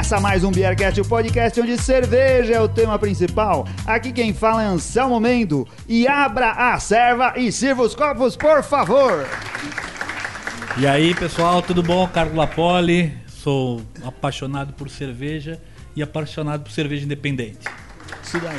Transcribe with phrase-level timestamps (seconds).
[0.00, 3.68] Começa mais um Beercast, o podcast onde cerveja é o tema principal.
[3.84, 5.68] Aqui quem fala é Anselmo Mendo.
[5.86, 9.28] E abra a serva e sirva os copos, por favor.
[10.78, 12.08] E aí, pessoal, tudo bom?
[12.08, 15.60] Carlos Lapoli, sou apaixonado por cerveja
[15.94, 17.68] e apaixonado por cerveja independente.
[18.24, 18.56] Isso daí.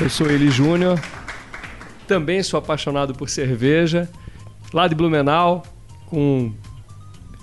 [0.00, 1.00] Eu sou Eli Júnior,
[2.08, 4.10] também sou apaixonado por cerveja,
[4.74, 5.62] lá de Blumenau,
[6.06, 6.52] com.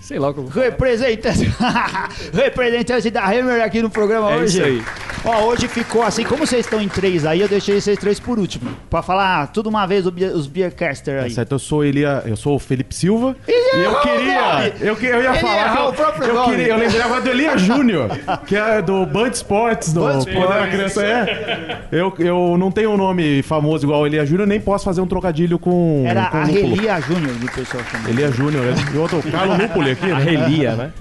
[0.03, 0.47] Sei lá como.
[0.49, 1.49] Representante,
[2.33, 4.57] representante da Hammer aqui no programa É hoje.
[4.57, 4.83] isso aí.
[5.25, 8.37] Ó, hoje ficou assim, como vocês estão em três aí, eu deixei vocês três por
[8.37, 8.69] último.
[8.89, 11.31] Pra falar tudo uma vez os Beercaster aí.
[11.31, 13.33] Certo, eu sou Elia, eu sou o Felipe Silva.
[13.47, 16.49] Ele e eu queria, eu, que- eu ia Ele falar eu, o próprio eu, nome.
[16.55, 18.09] queria, eu lembrei agora do Elia Júnior,
[18.45, 20.69] que é do Band Sports, do Band Sports.
[20.71, 21.79] Criança é.
[21.89, 25.07] Eu, eu não tenho um nome famoso igual o Elia Júnior, nem posso fazer um
[25.07, 26.43] trocadilho com Era com a.
[26.43, 28.09] Relia Júnior do pessoal chamando.
[28.09, 30.23] Elia Júnior, e outro Carlos Lúpuli aqui, A né?
[30.23, 30.91] relia, né?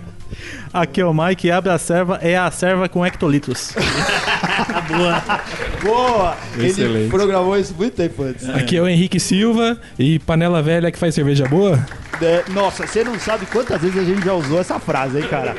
[0.72, 3.74] Aqui é o Mike, abre a serva, é a serva com hectolitros.
[5.82, 6.36] Boa!
[6.54, 7.10] Ele Excelente.
[7.10, 8.48] programou isso muito tempo antes.
[8.48, 11.84] Aqui é o Henrique Silva e panela velha que faz cerveja boa.
[12.20, 15.56] É, nossa, você não sabe quantas vezes a gente já usou essa frase, hein, cara?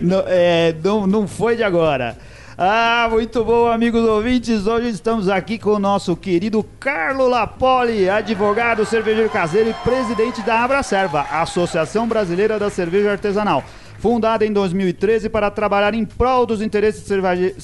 [0.00, 2.16] Não, é, não, não foi de agora.
[2.56, 4.66] Ah, muito bom, amigos ouvintes.
[4.66, 10.62] Hoje estamos aqui com o nosso querido Carlo Lapoli, advogado, cervejeiro caseiro e presidente da
[10.62, 13.64] Abra Serva, Associação Brasileira da Cerveja Artesanal.
[14.02, 17.04] Fundada em 2013 para trabalhar em prol dos interesses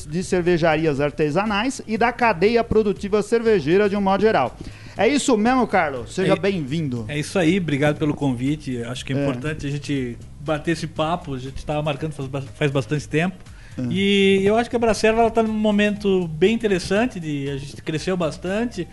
[0.06, 4.56] de cervejarias artesanais e da cadeia produtiva cervejeira de um modo geral.
[4.96, 6.14] É isso mesmo, Carlos?
[6.14, 7.04] Seja É- bem-vindo.
[7.08, 8.80] É isso aí, obrigado pelo convite.
[8.84, 11.34] Acho que é, importante a gente bater esse papo.
[11.34, 13.36] A gente estava marcando faz, faz bastante tempo.
[13.90, 17.18] E eu acho que a Bracerva está num momento bem interessante.
[17.18, 18.86] De, a gente cresceu bastante.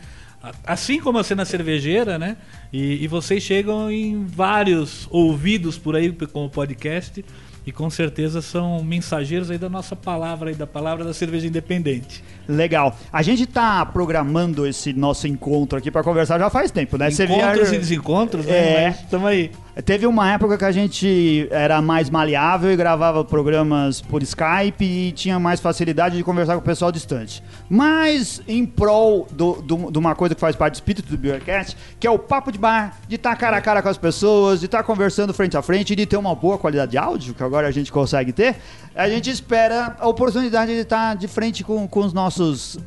[0.63, 2.37] Assim como a cena cervejeira, né?
[2.71, 7.25] E, e vocês chegam em vários ouvidos por aí com o podcast.
[7.65, 12.23] E com certeza são mensageiros aí da nossa palavra aí, da palavra da cerveja independente.
[12.47, 12.95] Legal.
[13.11, 17.09] A gente tá programando esse nosso encontro aqui pra conversar já faz tempo, né?
[17.09, 18.83] Encontros via- e desencontros, né?
[18.83, 18.87] É.
[18.89, 19.51] Mas Tamo aí.
[19.83, 25.11] Teve uma época que a gente era mais maleável e gravava programas por Skype e
[25.11, 27.43] tinha mais facilidade de conversar com o pessoal distante.
[27.69, 31.75] Mas em prol do- do- de uma coisa que faz parte do espírito do Beercast,
[31.99, 34.65] que é o papo de bar, de estar cara a cara com as pessoas, de
[34.67, 37.67] estar conversando frente a frente e de ter uma boa qualidade de áudio, que agora
[37.67, 38.55] a gente consegue ter,
[38.95, 42.34] a gente espera a oportunidade de estar de frente com, com os nossos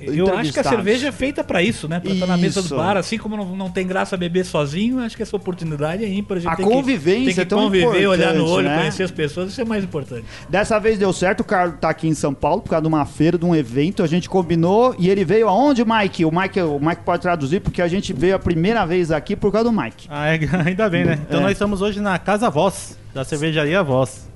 [0.00, 2.00] Eu acho que a cerveja é feita pra isso, né?
[2.00, 2.68] Pra estar na mesa Isso.
[2.70, 6.08] do bar, assim como não, não tem graça beber sozinho, acho que essa oportunidade é
[6.08, 6.36] ímpar.
[6.36, 8.68] A, gente A tem que- convivência tem que é tão conviver, olhar no importante, olho,
[8.68, 8.78] né?
[8.78, 10.24] conhecer as pessoas, isso é mais importante.
[10.48, 13.04] Dessa vez deu certo, o Carlos tá aqui em São Paulo por causa de uma
[13.06, 16.24] feira, de um evento, a gente combinou e ele veio aonde, Mike?
[16.24, 19.50] O Mike, o Mike pode traduzir porque a gente veio a primeira vez aqui por
[19.52, 20.06] causa do Mike.
[20.10, 21.18] Ah, é, ainda bem, né?
[21.26, 21.42] Então É.
[21.42, 24.28] nós estamos hoje na Casa Voz, da cervejaria Voz.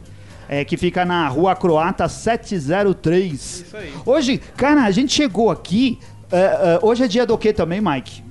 [0.54, 3.32] É, que fica na Rua Croata 703.
[3.32, 3.90] Isso aí.
[4.04, 5.98] Hoje, cara, a gente chegou aqui.
[6.30, 8.22] é, é, hoje é dia do que também, Mike?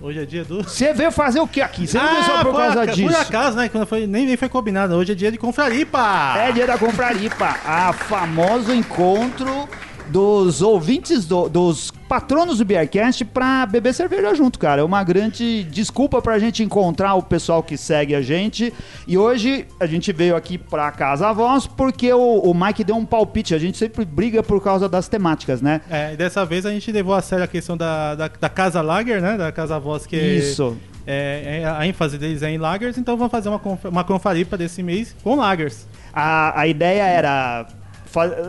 [0.00, 0.62] Hoje é dia do...
[0.62, 1.84] Você veio fazer o que aqui?
[1.88, 3.08] Você não veio só por causa aca- disso.
[3.12, 3.68] por acaso, né?
[3.68, 4.94] Quando foi, nem, nem foi combinado.
[4.94, 6.34] Hoje é dia de confraripa.
[6.38, 9.68] É dia da Compraripa, a famoso encontro
[10.08, 14.80] dos ouvintes, do- dos patronos do Beercast pra beber cerveja junto, cara.
[14.80, 18.72] É uma grande desculpa pra gente encontrar o pessoal que segue a gente.
[19.06, 23.04] E hoje a gente veio aqui pra Casa Voz porque o, o Mike deu um
[23.04, 23.54] palpite.
[23.54, 25.80] A gente sempre briga por causa das temáticas, né?
[25.90, 28.80] É, e dessa vez a gente levou a sério a questão da, da, da Casa
[28.80, 29.36] Lager, né?
[29.36, 30.76] Da Casa Voz, que Isso.
[31.08, 34.56] É, é- a ênfase deles é em lagers, então vamos fazer uma, conf- uma confraripa
[34.58, 35.86] desse mês com lagers.
[36.12, 37.66] A, a ideia era.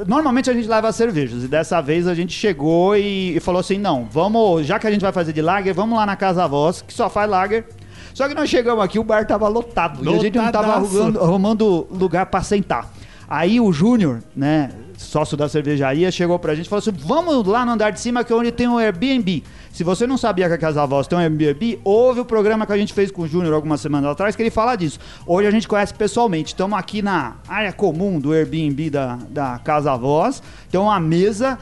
[0.07, 3.77] Normalmente a gente leva cervejas e dessa vez a gente chegou e, e falou assim:
[3.77, 6.81] não, vamos, já que a gente vai fazer de lager, vamos lá na Casa Voz,
[6.81, 7.65] que só faz lager.
[8.13, 10.97] Só que nós chegamos aqui, o bar tava lotado e a gente não tava Lotadaço.
[10.97, 12.91] arrumando, arrumando lugar pra sentar.
[13.29, 17.65] Aí o Júnior, né, sócio da cervejaria, chegou pra gente e falou assim: vamos lá
[17.65, 19.43] no andar de cima que é onde tem o Airbnb.
[19.77, 22.73] Se você não sabia que a Casa Voz tem um Airbnb, houve o programa que
[22.73, 24.99] a gente fez com o Júnior algumas semanas atrás que ele fala disso.
[25.23, 26.47] Hoje a gente conhece pessoalmente.
[26.47, 30.41] Estamos aqui na área comum do Airbnb da, da Casa Voz.
[30.71, 31.59] Tem uma mesa.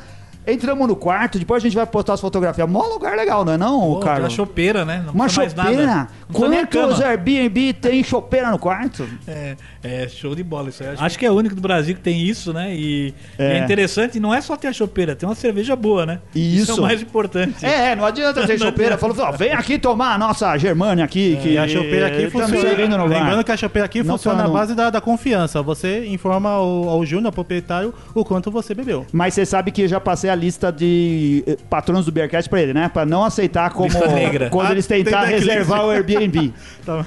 [0.47, 2.69] Entramos no quarto, depois a gente vai postar as fotografias.
[2.69, 4.29] Mó lugar legal, não é não, Pô, Carlos?
[4.29, 5.03] Uma chopeira, né?
[5.05, 6.07] Não Uma chopeira?
[6.31, 7.01] Quantos.
[7.01, 9.05] Airbnb tem chopeira no quarto?
[9.27, 10.89] É, é show de bola isso aí.
[10.89, 12.73] Acho, acho que é o único do Brasil que tem isso, né?
[12.75, 13.57] E É.
[13.57, 16.19] é, interessante, não é só ter a chopeira, tem uma cerveja boa, né?
[16.33, 16.79] Isso, é Isso.
[16.79, 17.65] o mais importante.
[17.65, 18.97] É, não adianta ter chopeira.
[18.97, 21.37] Falou, ó, vem aqui tomar a nossa Germânia aqui.
[21.41, 23.05] que E a chopeira aqui funciona.
[23.05, 25.61] Lembrando que a chopeira aqui Não funciona na base da, da confiança.
[25.61, 29.05] Você informa ao, ao Júnior, ao proprietário, o quanto você bebeu.
[29.11, 32.61] Mas você sabe que eu já passei a lista de eh, patronos do Bearcast pra
[32.61, 32.89] ele, né?
[32.89, 34.49] Pra não aceitar como Lista negra.
[34.49, 36.53] quando Ah, eles tentar reservar o Airbnb.
[36.85, 37.05] Tá,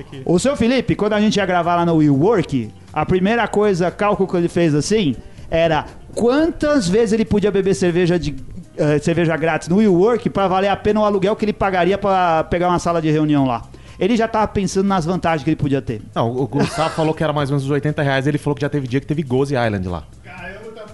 [0.00, 0.22] aqui.
[0.24, 3.90] O seu Felipe, quando a gente ia gravar lá no Will Work, a primeira coisa,
[3.90, 5.16] cálculo que ele fez assim,
[5.50, 8.34] era quantas vezes ele podia beber cerveja de
[8.76, 11.96] eh, cerveja grátis no Will Work pra valer a pena o aluguel que ele pagaria
[11.98, 13.62] pra pegar uma sala de reunião lá.
[13.98, 16.00] Ele já tava pensando nas vantagens que ele podia ter.
[16.14, 18.26] Não, o Gustavo falou que era mais ou menos uns 80 reais.
[18.26, 20.04] Ele falou que já teve dia que teve Goze Island lá.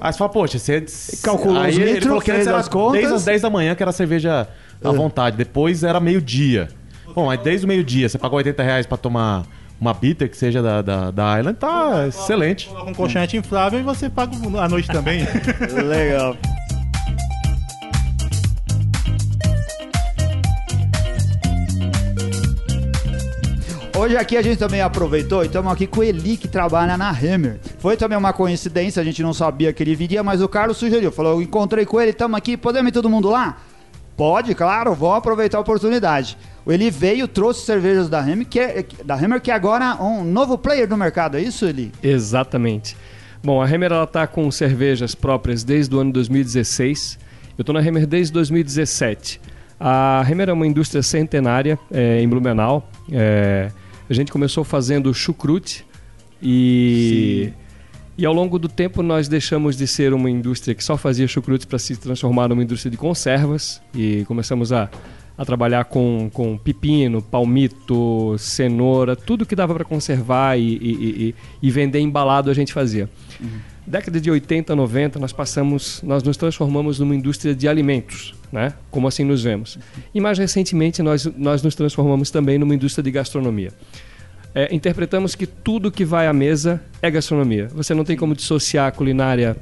[0.00, 0.84] Aí você fala, poxa, você.
[1.22, 2.98] Calculou Aí os ele litros, falou que antes era contas.
[3.00, 4.48] desde as 10 da manhã que era cerveja
[4.82, 5.36] à vontade.
[5.36, 6.68] Depois era meio-dia.
[7.16, 9.46] Bom, aí desde o meio-dia você pagou 80 reais pra tomar
[9.80, 12.68] uma bitter que seja da, da, da Island, tá excelente.
[12.68, 15.26] Coloca um colchonete inflável e você paga a noite também.
[15.88, 16.36] Legal.
[23.98, 27.08] Hoje aqui a gente também aproveitou e estamos aqui com o Eli, que trabalha na
[27.08, 27.58] Hammer.
[27.78, 31.10] Foi também uma coincidência, a gente não sabia que ele viria, mas o Carlos sugeriu.
[31.10, 33.56] Falou, eu encontrei com ele, estamos aqui, podemos ir todo mundo lá?
[34.16, 36.38] Pode, claro, vamos aproveitar a oportunidade.
[36.64, 40.24] O Eli veio, trouxe cervejas da Hammer, que é, da Hammer, que é agora um
[40.24, 41.92] novo player no mercado, é isso, Eli?
[42.02, 42.96] Exatamente.
[43.44, 47.18] Bom, a Hammer ela tá com cervejas próprias desde o ano 2016.
[47.58, 49.40] Eu estou na Hammer desde 2017.
[49.78, 52.90] A Hammer é uma indústria centenária é, em Blumenau.
[53.12, 53.70] É,
[54.08, 55.86] a gente começou fazendo chucrute
[56.42, 57.52] e
[58.18, 61.64] e ao longo do tempo nós deixamos de ser uma indústria que só fazia chucrutes
[61.66, 64.88] para se transformar numa indústria de conservas e começamos a,
[65.36, 71.34] a trabalhar com, com pepino, palmito, cenoura, tudo que dava para conservar e, e- e-
[71.62, 73.08] e vender embalado a gente fazia.
[73.86, 78.72] Década de 80, 90, nós passamos, nós nos transformamos numa indústria de alimentos, né?
[78.90, 79.78] Como assim nos vemos.
[80.12, 83.70] E mais recentemente nós, nós nos transformamos também numa indústria de gastronomia.
[84.58, 87.68] É, interpretamos que tudo que vai à mesa é gastronomia.
[87.74, 89.54] Você não tem como dissociar a culinária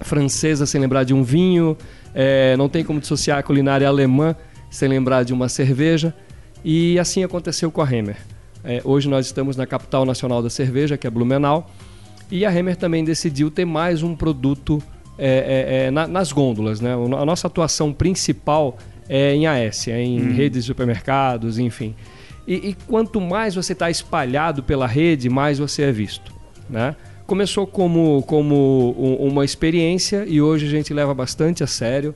[0.00, 1.76] francesa sem lembrar de um vinho,
[2.12, 4.34] é, não tem como dissociar a culinária alemã
[4.68, 6.12] sem lembrar de uma cerveja.
[6.64, 8.16] E assim aconteceu com a Hemer.
[8.64, 11.70] É, hoje nós estamos na capital nacional da cerveja, que é Blumenau,
[12.30, 14.82] e a Hemer também decidiu ter mais um produto
[15.18, 16.80] é, é, é, na- nas gôndolas.
[16.80, 16.92] Né?
[16.94, 18.76] A nossa atuação principal
[19.08, 21.94] é em AS, é em redes de supermercados, enfim.
[22.46, 26.32] E, e quanto mais você está espalhado pela rede, mais você é visto.
[26.68, 26.94] Né?
[27.26, 32.14] Começou como, como um- uma experiência e hoje a gente leva bastante a sério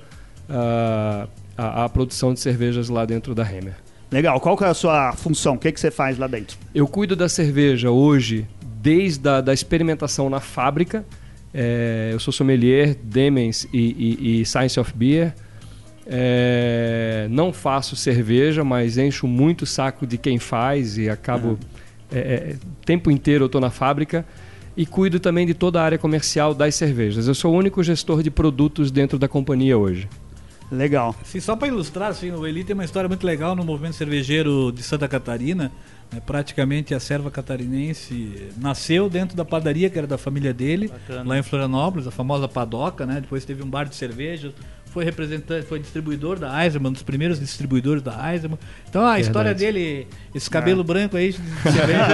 [0.49, 1.27] ah,
[1.57, 3.75] a, a produção de cervejas lá dentro da Hemer.
[4.11, 5.55] Legal, qual que é a sua função?
[5.55, 6.57] O que, que você faz lá dentro?
[6.75, 8.47] Eu cuido da cerveja hoje
[8.81, 11.05] desde a da experimentação na fábrica.
[11.53, 13.79] É, eu sou sommelier, Demens e,
[14.21, 15.35] e- e Science of Beer.
[16.07, 21.59] É, não faço cerveja, mas encho muito o saco de quem faz e acabo...
[22.13, 24.25] é, é, o tempo inteiro eu estou na fábrica.
[24.77, 27.27] E cuido também de toda a área comercial das cervejas.
[27.27, 30.07] Eu sou o único gestor de produtos dentro da companhia hoje.
[30.71, 31.15] Legal.
[31.23, 34.73] Assim, só para ilustrar, assim, o Eli tem uma história muito legal no movimento cervejeiro
[34.73, 35.73] de Santa Catarina.
[36.13, 36.21] né?
[36.25, 40.91] praticamente a serva catarinense nasceu dentro da padaria que era da família dele,
[41.25, 43.21] lá em Florianópolis, a famosa Padoca, né?
[43.21, 44.53] Depois teve um bar de cerveja,
[44.97, 48.59] foi representante, foi distribuidor da Eisenman, um dos primeiros distribuidores da Eisenman.
[48.89, 51.39] Então a história dele, esse cabelo branco aí de
[51.71, 52.07] cerveja,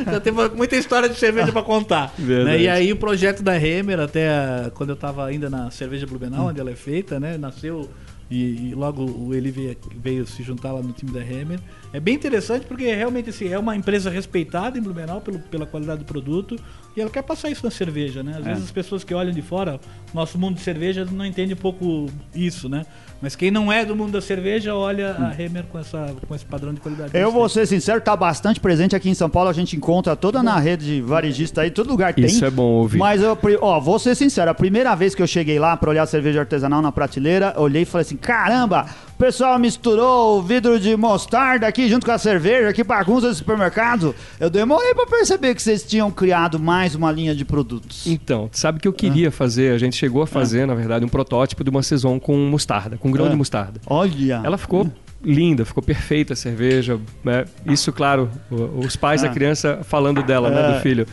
[0.00, 2.10] então, tem muita história de cerveja para contar.
[2.16, 2.56] Verdade.
[2.56, 2.62] né?
[2.62, 6.58] E aí o projeto da Hemer, até quando eu estava ainda na Cerveja Blumenau, onde
[6.58, 7.36] ela é feita, né?
[7.36, 7.90] Nasceu
[8.30, 11.60] e, e logo o Eli veio, veio se juntar lá no time da Hemer.
[11.92, 16.00] É bem interessante porque realmente assim, é uma empresa respeitada em Blumenau pelo, pela qualidade
[16.00, 16.56] do produto
[16.96, 18.36] e ela quer passar isso na cerveja, né?
[18.38, 19.80] Às vezes as pessoas que olham de fora,
[20.12, 22.84] nosso mundo de cerveja não entende um pouco isso, né?
[23.20, 26.44] Mas quem não é do mundo da cerveja olha a Hemer com, essa, com esse
[26.44, 27.16] padrão de qualidade.
[27.16, 30.42] Eu vou ser sincero, tá bastante presente aqui em São Paulo, a gente encontra toda
[30.42, 32.24] na rede de varejista aí, todo lugar tem.
[32.24, 32.98] Isso é bom ouvir.
[32.98, 36.02] Mas eu, ó, vou ser sincero, a primeira vez que eu cheguei lá pra olhar
[36.02, 40.78] a cerveja artesanal na prateleira, olhei e falei assim: caramba, o pessoal misturou o vidro
[40.80, 44.14] de mostarda aqui junto com a cerveja, que bagunça esse supermercado.
[44.40, 48.06] Eu demorei pra perceber que vocês tinham criado mais uma linha de produtos.
[48.06, 49.72] Então, sabe o que eu queria fazer?
[49.74, 53.10] A gente chegou a fazer, na verdade, um protótipo de uma saison com mostarda, com
[53.10, 53.28] grão Ah.
[53.28, 53.80] de mostarda.
[53.86, 54.40] Olha.
[54.44, 54.90] Ela ficou
[55.24, 56.98] linda, ficou perfeita a cerveja.
[57.24, 57.44] né?
[57.64, 59.32] Isso, claro, os pais da Ah.
[59.32, 60.74] criança falando dela, né, É.
[60.74, 61.06] do filho.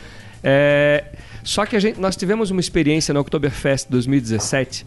[0.44, 1.04] É,
[1.44, 4.86] só que a gente, nós tivemos uma experiência no Oktoberfest 2017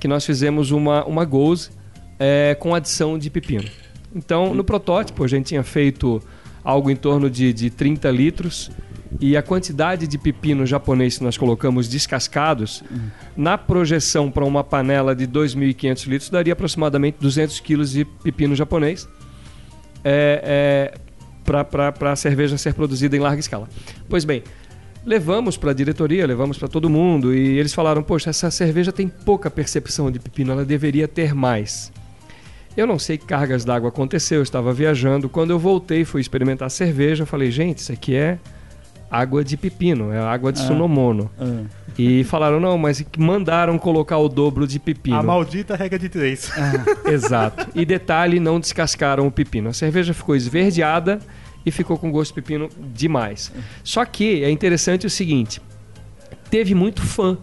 [0.00, 1.70] que nós fizemos uma, uma goze
[2.18, 3.68] é, com adição de pepino.
[4.14, 6.20] Então, no protótipo, a gente tinha feito
[6.64, 8.70] algo em torno de, de 30 litros
[9.20, 12.82] e a quantidade de pepino japonês que nós colocamos descascados,
[13.36, 19.08] na projeção para uma panela de 2.500 litros, daria aproximadamente 200 quilos de pepino japonês
[20.04, 23.68] é, é, para a cerveja ser produzida em larga escala.
[24.08, 24.42] Pois bem,
[25.04, 29.08] levamos para a diretoria, levamos para todo mundo e eles falaram: Poxa, essa cerveja tem
[29.08, 31.92] pouca percepção de pepino, ela deveria ter mais.
[32.76, 35.28] Eu não sei que cargas d'água aconteceu, eu estava viajando.
[35.28, 38.38] Quando eu voltei, fui experimentar a cerveja, eu falei: Gente, isso aqui é
[39.10, 40.66] água de pepino, é água de Ah.
[40.66, 41.30] sunomono.
[41.38, 41.62] Ah.
[41.98, 45.16] E falaram: Não, mas mandaram colocar o dobro de pepino.
[45.16, 46.50] A maldita regra de três.
[47.04, 47.66] Exato.
[47.74, 49.68] E detalhe, não descascaram o pepino.
[49.70, 51.18] A cerveja ficou esverdeada
[51.64, 53.52] e ficou com gosto de pepino demais.
[53.84, 55.60] Só que é interessante o seguinte:
[56.50, 57.36] teve muito fã.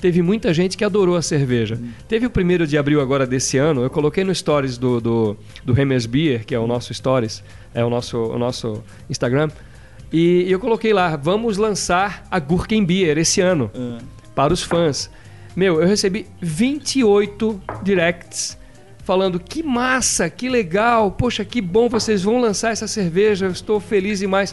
[0.00, 1.80] Teve muita gente que adorou a cerveja.
[2.06, 5.72] Teve o primeiro de abril agora desse ano, eu coloquei no stories do, do, do
[5.72, 7.42] Remers Beer, que é o nosso stories,
[7.72, 9.48] é o nosso, o nosso Instagram,
[10.12, 13.98] e eu coloquei lá, vamos lançar a Gurken Beer esse ano Ah.
[14.34, 15.10] para os fãs.
[15.56, 18.58] Meu, eu recebi 28 directs
[19.04, 23.78] falando que massa, que legal, poxa, que bom vocês vão lançar essa cerveja, eu estou
[23.78, 24.52] feliz demais.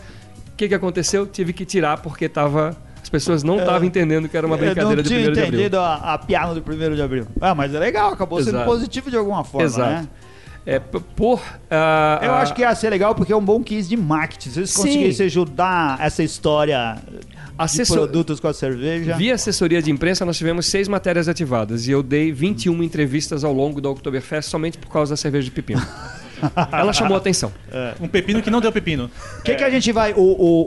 [0.53, 1.25] O que, que aconteceu?
[1.25, 5.03] Tive que tirar porque tava, as pessoas não estavam entendendo que era uma brincadeira eu
[5.03, 5.47] de não tinha 1 de abril.
[5.47, 7.25] entendido a, a piada do 1 de abril.
[7.39, 8.69] Ah, mas é legal, acabou sendo Exato.
[8.69, 9.89] positivo de alguma forma, Exato.
[9.89, 10.07] né?
[10.63, 11.41] É, por.
[11.71, 14.49] ah, Eu ah, acho que ia ser legal porque é um bom case de marketing.
[14.49, 14.83] Se vocês Sim.
[14.83, 16.97] conseguissem ajudar essa história
[17.57, 19.15] Assessor- de produtos com a cerveja.
[19.17, 23.53] Via assessoria de imprensa, nós tivemos seis matérias ativadas e eu dei 21 entrevistas ao
[23.53, 25.81] longo da Oktoberfest somente por causa da cerveja de pepino.
[26.71, 27.51] Ela chamou a atenção.
[27.99, 29.11] Um pepino que não deu pepino.
[29.39, 30.11] O que, que a gente vai.
[30.13, 30.17] O,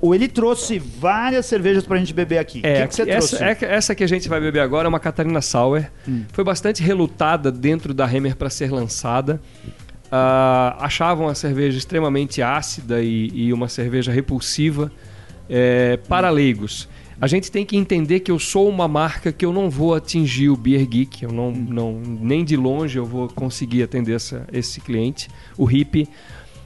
[0.03, 2.61] o, o- ele trouxe várias cervejas pra gente beber aqui.
[2.61, 3.45] O É, que, que você essa, trouxe?
[3.45, 5.91] é que- essa que a gente vai beber agora é uma Catarina Sauer.
[6.09, 6.23] Hum.
[6.33, 9.41] Foi bastante relutada dentro da Hammer para ser lançada.
[10.13, 14.93] Ah, achavam a cerveja extremamente ácida e, e uma cerveja repulsiva
[15.49, 16.89] é, para leigos.
[17.21, 20.49] A gente tem que entender que eu sou uma marca que eu não vou atingir
[20.49, 24.81] o Beer Geek, eu não, não nem de longe eu vou conseguir atender essa- esse
[24.81, 26.09] cliente, o hippie.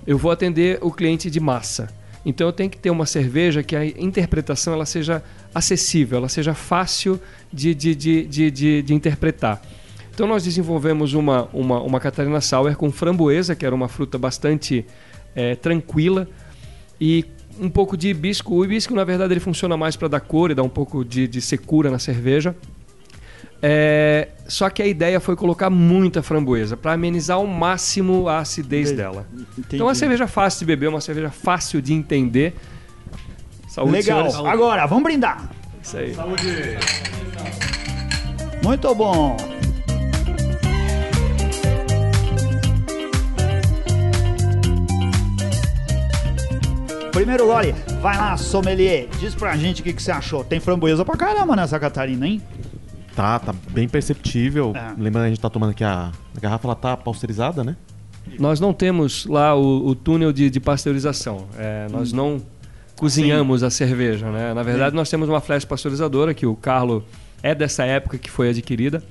[0.06, 1.88] Eu vou atender o cliente de massa.
[2.24, 5.22] Então eu tenho que ter uma cerveja que a interpretação ela seja
[5.54, 7.20] acessível, ela seja fácil
[7.52, 9.62] de, de, de, de, de, de interpretar.
[10.12, 14.84] Então nós desenvolvemos uma, uma, uma Catarina Sauer com framboesa, que era uma fruta bastante
[15.36, 16.28] eh, tranquila,
[17.00, 17.24] e
[17.60, 18.54] um pouco de hibisco.
[18.54, 21.26] O hibisco, na verdade, ele funciona mais para dar cor e dar um pouco de,
[21.26, 22.54] de secura na cerveja.
[23.60, 28.88] É, só que a ideia foi colocar muita framboesa para amenizar ao máximo a acidez
[28.88, 29.02] Entendi.
[29.02, 29.26] dela.
[29.58, 32.54] Então, é uma cerveja fácil de beber, uma cerveja fácil de entender.
[33.66, 34.30] Saúde, Legal.
[34.30, 34.52] senhores.
[34.52, 35.50] Agora, vamos brindar.
[35.82, 36.14] Isso aí.
[38.62, 39.36] Muito bom.
[47.18, 49.08] Primeiro gole, vai lá, sommelier.
[49.18, 50.44] Diz pra gente o que, que você achou.
[50.44, 52.40] Tem framboesa pra caramba nessa Catarina, hein?
[53.16, 54.72] Tá, tá bem perceptível.
[54.72, 54.94] É.
[54.96, 57.76] Lembrando, a gente tá tomando aqui a, a garrafa, ela tá pasteurizada, né?
[58.38, 61.48] Nós não temos lá o, o túnel de, de pasteurização.
[61.58, 62.40] É, nós não
[62.94, 64.54] cozinhamos a cerveja, né?
[64.54, 67.04] Na verdade, nós temos uma flash pasteurizadora que o Carlo
[67.42, 69.02] é dessa época que foi adquirida.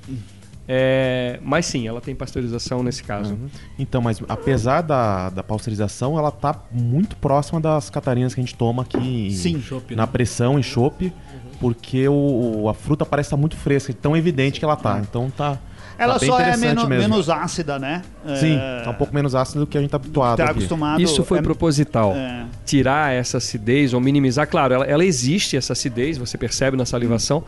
[0.70, 3.38] É, mas sim, ela tem pasteurização nesse caso.
[3.78, 8.54] Então, mas apesar da, da pasteurização, ela tá muito próxima das catarinas que a gente
[8.54, 8.98] toma aqui
[9.28, 9.60] em- Sim.
[9.62, 10.12] Chopp, na né?
[10.12, 11.10] pressão em chopp,
[11.58, 14.98] porque o, a fruta parece estar muito fresca, tão evidente que ela tá.
[15.00, 15.58] Então tá.
[15.98, 18.02] Ela tá só é menos, menos ácida, né?
[18.38, 20.52] Sim, É, tá um pouco menos ácido do que a gente tá habituado tá aqui.
[20.52, 21.00] acostumado.
[21.02, 22.12] Isso foi é- proposital.
[22.14, 22.44] é.
[22.64, 24.46] Tirar essa acidez ou minimizar.
[24.46, 27.42] Claro, ela, ela existe, essa acidez, você percebe na salivação,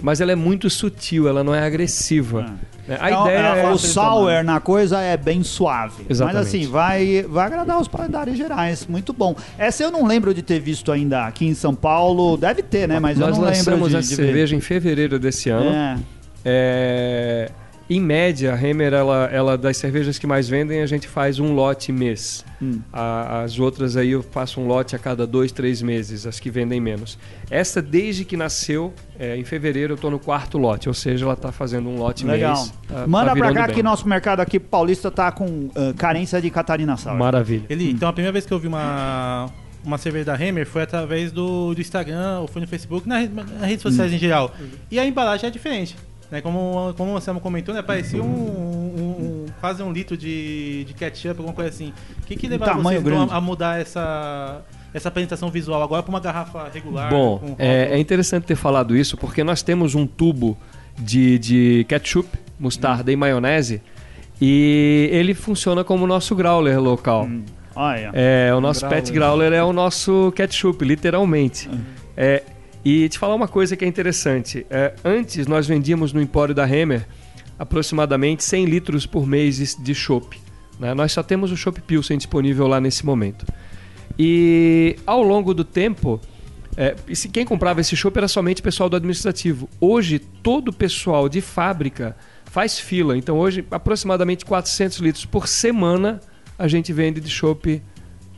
[0.00, 2.42] mas ela é muito sutil, ela não é agressiva.
[2.42, 2.98] né?
[3.00, 3.70] A Não, ideia é, é.
[3.70, 6.04] o sour na coisa é bem suave.
[6.10, 6.38] Exatamente.
[6.38, 8.86] Mas assim, vai, vai agradar os paladares gerais.
[8.88, 9.36] Muito bom.
[9.56, 12.36] Essa eu não lembro de ter visto ainda aqui em São Paulo.
[12.36, 12.98] Deve ter, né?
[12.98, 14.16] Mas Nós eu não lembro lançamos de, a de ver.
[14.16, 15.70] cerveja em fevereiro desse ano.
[15.70, 15.96] É.
[16.44, 17.50] É,
[17.96, 21.52] em média, a Hemer, ela, ela, das cervejas que mais vendem, a gente faz um
[21.54, 22.44] lote mês.
[22.60, 22.80] Hum.
[22.92, 26.50] A- as outras aí eu faço um lote a cada dois, três meses, as que
[26.50, 27.18] vendem menos.
[27.50, 31.34] Essa, desde que nasceu, é, em fevereiro, eu estou no quarto lote, ou seja, ela
[31.34, 32.56] está fazendo um lote Legal.
[32.56, 32.72] mês.
[32.88, 33.76] tá- Manda tá pra virando cá bem.
[33.76, 37.16] que nosso mercado aqui paulista tá com ah, carência de Catarina Sour.
[37.16, 37.64] Maravilha.
[37.68, 39.50] Eli, então a primeira vez que eu vi uma,
[39.84, 43.28] uma cerveja da Hammer foi através do, do Instagram, ou foi no Facebook, nas
[43.60, 44.54] redes sociais em geral.
[44.90, 45.96] E a embalagem é diferente.
[46.32, 46.40] Né?
[46.40, 47.82] Como, como o Anselmo comentou, né?
[47.82, 51.92] parecia um, um- um- quase um litro de, de ketchup, alguma coisa assim.
[52.22, 53.32] O que, que levaram tamanho vocês então, grande.
[53.34, 54.62] a, a mudar essa,
[54.94, 57.10] essa apresentação visual agora para uma garrafa regular?
[57.10, 60.56] Bom, é, é interessante ter falado isso porque nós temos um tubo
[60.98, 63.82] de, de ketchup, mostarda e maionese
[64.40, 67.28] e ele funciona como o nosso growler local.
[67.76, 68.10] Olha.
[68.14, 68.98] É, o nosso Growler.
[69.02, 71.70] pet growler é o nosso ketchup, literalmente.
[72.16, 72.42] É,
[72.84, 74.66] e te falar uma coisa que é interessante.
[74.70, 77.06] É, antes nós vendíamos no empório da Hammer
[77.58, 80.40] aproximadamente 100 litros por mês de chopp.
[80.80, 80.94] né?
[80.94, 83.46] Nós só temos o chopp Pilsen disponível lá nesse momento.
[84.18, 86.20] E ao longo do tempo,
[86.74, 86.96] É,
[87.30, 89.68] quem comprava esse chopp era somente pessoal do administrativo.
[89.78, 93.14] Hoje, todo o pessoal de fábrica faz fila.
[93.14, 96.18] Então, hoje, aproximadamente 400 litros por semana
[96.58, 97.82] a gente vende de chopp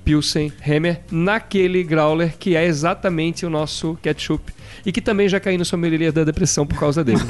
[0.05, 4.53] Pilsen Hammer naquele growler que é exatamente o nosso ketchup
[4.85, 7.21] e que também já caiu no sommelier da depressão por causa dele.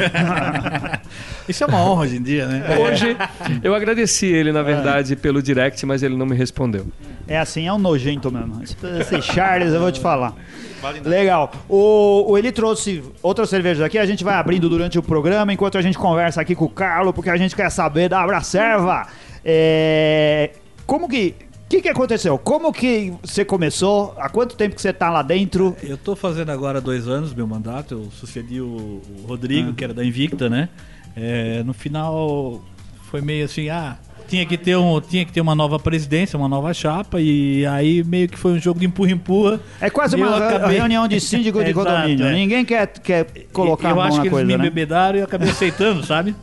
[1.48, 2.76] Isso é uma honra hoje em dia, né?
[2.78, 3.16] Hoje
[3.62, 6.86] eu agradeci ele, na verdade, pelo direct, mas ele não me respondeu.
[7.28, 8.62] É assim, é um nojento mesmo.
[8.62, 10.34] Esse Charles, eu vou te falar.
[11.04, 11.50] Legal.
[11.68, 15.78] O, o Eli trouxe outras cervejas aqui, a gente vai abrindo durante o programa, enquanto
[15.78, 19.06] a gente conversa aqui com o Carlos, porque a gente quer saber da Abracerva.
[19.44, 20.50] É,
[20.86, 21.34] como que.
[21.74, 22.38] O que, que aconteceu?
[22.38, 24.14] Como que você começou?
[24.16, 25.76] Há quanto tempo que você tá lá dentro?
[25.82, 28.66] Eu tô fazendo agora dois anos meu mandato, eu sucedi o,
[29.02, 29.74] o Rodrigo, Ah.
[29.76, 30.68] que era da Invicta, né?
[31.16, 32.62] É, no final
[33.10, 33.96] foi meio assim, ah,
[34.28, 38.04] tinha que, ter um, tinha que ter uma nova presidência, uma nova chapa, e aí
[38.04, 39.58] meio que foi um jogo de empurra-empurra.
[39.80, 42.24] É quase uma acabei- reunião de síndico de Exato, condomínio.
[42.26, 42.32] é.
[42.34, 44.62] Ninguém quer, quer colocar eu a mão acho que eles coisa, me né?
[44.62, 46.36] bebedaram e eu acabei aceitando, sabe?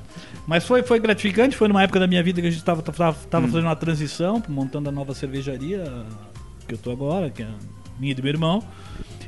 [0.51, 3.15] Mas foi, foi gratificante, foi numa época da minha vida que a gente estava tava,
[3.29, 3.49] tava Hum.
[3.51, 5.85] fazendo uma transição, montando a nova cervejaria
[6.67, 7.47] que eu tô agora, que é
[7.97, 8.61] minha e do meu irmão.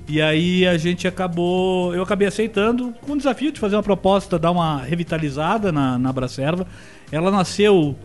[0.06, 4.38] E aí a gente acabou, eu acabei aceitando com o desafio de fazer uma proposta,
[4.38, 6.68] dar uma revitalizada na, na Bracerva.
[7.10, 7.96] Ela nasceu,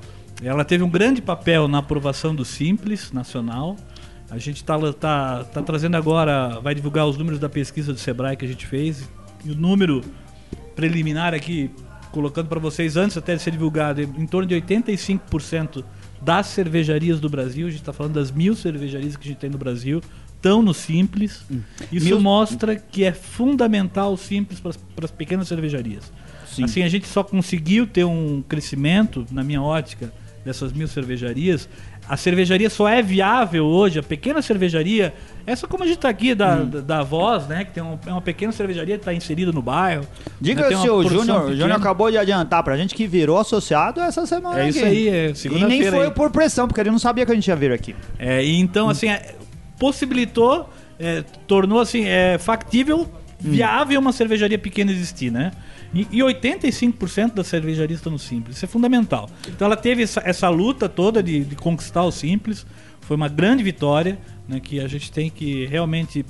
[0.40, 3.74] ela teve um grande papel na aprovação do Simples Nacional.
[4.30, 8.36] A gente está tá, tá trazendo agora, vai divulgar os números da pesquisa do Sebrae
[8.36, 9.10] que a gente fez.
[9.44, 10.04] E o número
[10.76, 11.68] preliminar aqui,
[12.12, 15.84] colocando para vocês antes até de ser divulgado, em torno de 85%
[16.20, 19.50] das cervejarias do Brasil, a gente está falando das mil cervejarias que a gente tem
[19.50, 20.02] no Brasil,
[20.34, 21.44] estão no Simples.
[21.92, 24.72] Isso Mil- mostra que é fundamental o Simples para
[25.04, 26.12] as pequenas cervejarias.
[26.46, 26.64] Sim.
[26.64, 30.12] Assim, a gente só conseguiu ter um crescimento, na minha ótica,
[30.44, 31.68] dessas mil cervejarias.
[32.08, 35.12] A cervejaria só é viável hoje, a pequena cervejaria,
[35.46, 37.64] essa como a gente está aqui da, da, da Voz, né?
[37.64, 40.06] Que tem um- é uma pequena cervejaria que está inserida no bairro.
[40.40, 41.56] Diga né, tem uma se o produção Júnior.
[41.56, 44.60] Júnior acabou de adiantar pra gente que virou associado essa semana.
[44.62, 44.88] É isso aqui.
[44.88, 46.10] aí, é E nem segunda-feira foi aí.
[46.12, 47.94] por pressão, porque ele não sabia que a gente ia vir aqui.
[48.18, 49.34] É, e então, assim, é,
[49.78, 50.68] possibilitou,
[50.98, 53.06] é, tornou assim, é, factível,
[53.38, 55.52] viável uma cervejaria pequena existir, né?
[55.94, 58.56] E, e 85% das cervejarias estão no Simples.
[58.56, 59.28] Isso é fundamental.
[59.46, 62.66] Então ela teve essa, essa luta toda de, de conquistar o Simples.
[63.00, 64.60] Foi uma grande vitória, né?
[64.60, 66.24] Que a gente tem que realmente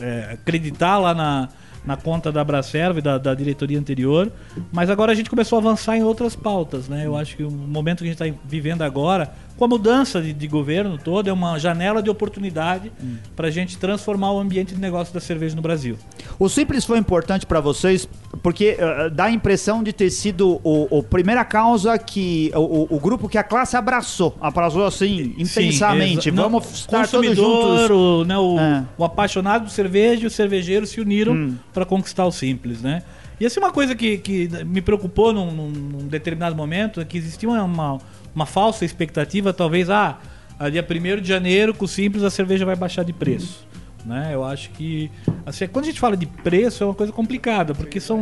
[0.00, 1.48] é, acreditar lá na,
[1.84, 4.30] na conta da Bracerva e da, da diretoria anterior.
[4.72, 7.06] Mas agora a gente começou a avançar em outras pautas, né?
[7.06, 10.32] Eu acho que o momento que a gente está vivendo agora, com a mudança de,
[10.32, 12.90] de governo todo, é uma janela de oportunidade
[13.36, 15.96] para a gente transformar o ambiente de negócio da cerveja no Brasil.
[16.38, 18.08] O Simples foi importante pra vocês
[18.42, 23.28] porque eh, dá a impressão de ter sido o primeira causa que o, o- grupo
[23.28, 26.24] que a classe abraçou, abraçou assim intensamente.
[26.30, 27.90] Sim, Vamos não, estar todos juntos.
[27.90, 28.84] O, né, o, É.
[28.96, 31.54] o apaixonado por cerveja e o cervejeiro se uniram Hum.
[31.72, 33.02] para conquistar o simples, né?
[33.40, 37.48] E assim uma coisa que, que me preocupou num, num- determinado momento é que existia
[37.48, 37.98] uma, uma,
[38.46, 40.18] falsa expectativa, talvez, ah,
[40.58, 43.66] a dia 1 de janeiro, com o simples, a cerveja vai baixar de preço.
[44.04, 44.30] Né?
[44.32, 45.10] Eu acho que.
[45.44, 48.20] Assim, quando a gente fala de preço, é uma coisa complicada, porque são.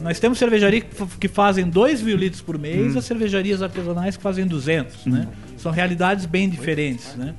[0.00, 2.98] Nós temos cervejarias que fa- que fazem 2 mil litros por mês, Hum.
[2.98, 5.28] as cervejarias artesanais que fazem 200, né?
[5.56, 7.32] São realidades bem diferentes, né?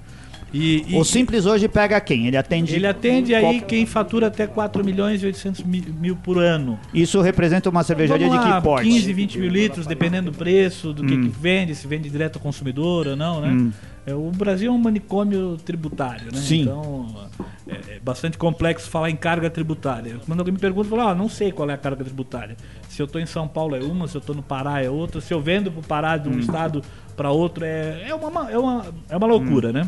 [0.53, 2.27] E, e- O Simples hoje pega quem?
[2.27, 2.75] Ele atende.
[2.75, 6.79] ele atende aí Qual- quem fatura até 4 milhões e 800 mil, mil por ano.
[6.93, 8.89] Isso representa uma cervejaria de que porte?
[8.89, 12.41] 15, 20 mil litros, dependendo do preço, do que, que vende, se vende direto ao
[12.41, 13.71] consumidor ou não, né?
[14.07, 16.39] É, o Brasil é um manicômio tributário, né?
[16.39, 16.61] Sim.
[16.61, 17.29] Então
[17.67, 20.15] é, é bastante complexo falar em carga tributária.
[20.25, 22.55] Quando alguém me pergunta, eu falo, ah, não sei qual é a carga tributária.
[22.87, 25.21] Se eu estou em São Paulo é uma, se eu estou no Pará é outra,
[25.21, 26.81] se eu vendo para o Pará de um estado
[27.15, 29.87] para outro é, é, uma, é, uma, é uma loucura, né?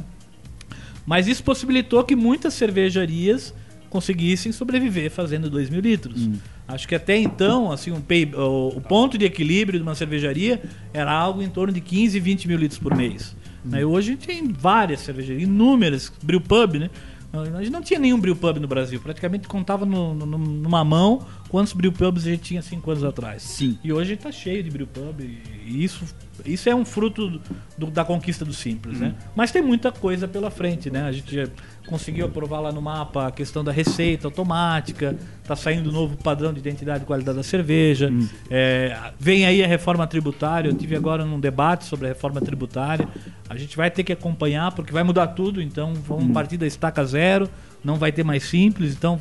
[1.06, 3.54] Mas isso possibilitou que muitas cervejarias
[3.90, 6.30] conseguissem sobreviver fazendo 2 mil litros.
[6.68, 10.62] Acho que até então, assim, um pay- o, o ponto de equilíbrio de uma cervejaria
[10.94, 13.36] era algo em torno de 15, 20 mil litros por mês.
[13.66, 13.82] Né?
[13.82, 16.90] E hoje tem várias cervejarias, inúmeras, brewpub, né?
[17.34, 21.72] A gente não tinha nenhum brewpub no Brasil, praticamente contava no- no- numa mão quantos
[21.72, 23.42] brewpubs a gente tinha cinco anos atrás.
[23.42, 23.78] Sim.
[23.84, 26.04] E hoje está cheio de brewpub e isso,
[26.46, 27.40] isso é um fruto
[27.78, 29.14] do- da conquista do simples, né?
[29.36, 31.04] Mas tem muita coisa pela frente, né?
[31.04, 31.48] A gente já
[31.88, 36.54] conseguiu aprovar lá no mapa a questão da receita automática, tá saindo o novo padrão
[36.54, 38.12] de identidade e qualidade da cerveja.
[38.50, 43.08] É, vem aí a reforma tributária, eu tive agora num debate sobre a reforma tributária.
[43.50, 47.04] A gente vai ter que acompanhar porque vai mudar tudo, então vamos partir da estaca
[47.06, 47.50] zero,
[47.84, 49.20] não vai ter mais simples, então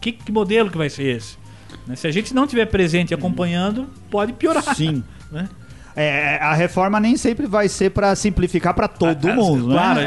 [0.00, 1.36] que, que modelo que vai ser esse?
[1.86, 1.96] Né?
[1.96, 4.74] Se a gente não tiver presente e acompanhando, pode piorar.
[4.74, 5.02] Sim.
[5.28, 5.48] Né?
[5.96, 9.74] É, a reforma nem sempre vai ser pra simplificar pra todo mundo, né?
[9.74, 10.04] Claro, É.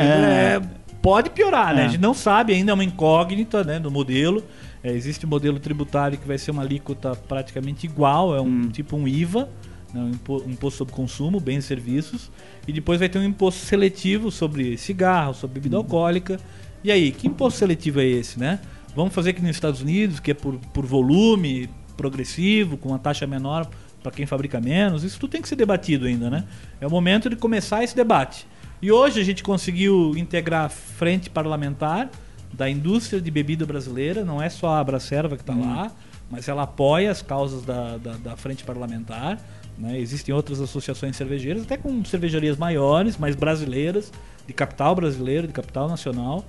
[0.55, 0.61] é,
[1.01, 1.81] pode piorar, né?
[1.81, 1.85] É.
[1.85, 4.43] A gente não sabe ainda, é uma incógnita né, do modelo.
[4.83, 8.95] É, existe um modelo tributário que vai ser uma alíquota praticamente igual, é um tipo
[8.95, 9.49] um IVA,
[9.93, 12.31] né, um impo- imposto sobre consumo, bens e serviços.
[12.67, 16.39] E depois vai ter um imposto seletivo sobre cigarro, sobre bebida alcoólica.
[16.83, 18.59] E aí, que imposto seletivo é esse, né?
[18.95, 23.25] Vamos fazer aqui nos Estados Unidos, que é por, por volume, progressivo, com uma taxa
[23.27, 23.67] menor
[24.09, 25.03] para quem fabrica menos.
[25.03, 26.43] Isso tudo tem que ser debatido ainda, né?
[26.81, 28.47] É o momento de começar esse debate.
[28.81, 32.09] E hoje a gente conseguiu integrar a frente parlamentar
[32.51, 35.91] da indústria de bebida brasileira, não é só a Abracerva que está lá,
[36.31, 39.37] mas ela apoia as causas da, da, da frente parlamentar.
[39.77, 39.99] Né?
[39.99, 44.11] Existem outras associações cervejeiras, até com cervejarias maiores, mais brasileiras,
[44.47, 46.43] de capital brasileiro, de capital nacional,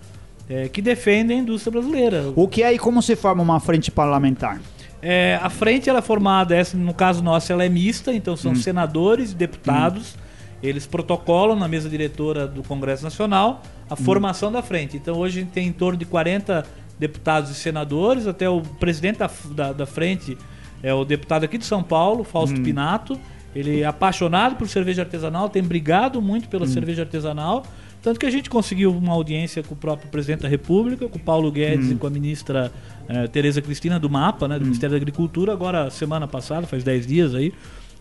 [0.49, 2.33] eh, que defendem a indústria brasileira.
[2.35, 4.61] O que é e como se forma uma frente parlamentar?
[5.03, 8.55] É, a frente ela é formada, essa, no caso nosso, ela é mista, então são
[8.55, 10.17] senadores e deputados.
[10.63, 14.97] Eles protocolam na mesa diretora do Congresso Nacional a formação da frente.
[14.97, 16.67] Então hoje a gente tem em torno de 40
[16.99, 20.37] deputados e senadores, até o presidente da, da, da frente
[20.83, 23.19] é o deputado aqui de São Paulo, Fausto Pinato.
[23.55, 27.65] Ele é apaixonado por cerveja artesanal, tem brigado muito pela cerveja artesanal.
[28.03, 31.21] Tanto que a gente conseguiu uma audiência com o próprio presidente da República, com o
[31.21, 32.73] Paulo Guedes e com a ministra
[33.09, 37.07] eh, Tereza Cristina do MAPA, né, do Ministério da Agricultura, agora semana passada, faz 10
[37.07, 37.53] dias aí,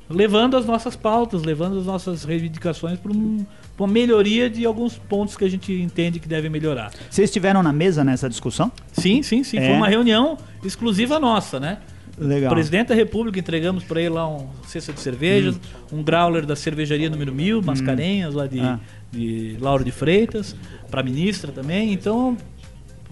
[0.09, 3.45] levando as nossas pautas, levando as nossas reivindicações para um,
[3.77, 6.91] uma melhoria de alguns pontos que a gente entende que devem melhorar.
[7.09, 8.71] Vocês estiveram na mesa nessa discussão?
[8.93, 9.57] Sim, sim, sim.
[9.57, 9.67] É?
[9.67, 11.79] Foi uma reunião exclusiva nossa, né?
[12.19, 12.51] Legal.
[12.53, 15.59] Presidente da República, entregamos para ele lá um cesta de cervejas,
[15.91, 18.79] um growler da cervejaria número 1000, Mascarenhas, lá de, Ah.
[19.11, 20.55] de Lauro de Freitas,
[20.91, 21.93] para a ministra também.
[21.93, 22.37] Então,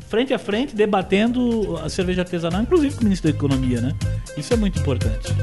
[0.10, 3.94] frente a frente, debatendo a cerveja artesanal, inclusive com o ministro da Economia, né?
[4.38, 5.34] Isso é muito importante.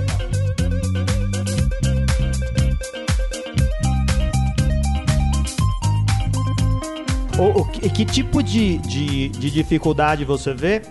[7.38, 10.82] O, o que, que tipo de, de, de dificuldade você vê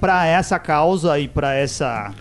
[0.00, 2.12] para essa causa e para essa.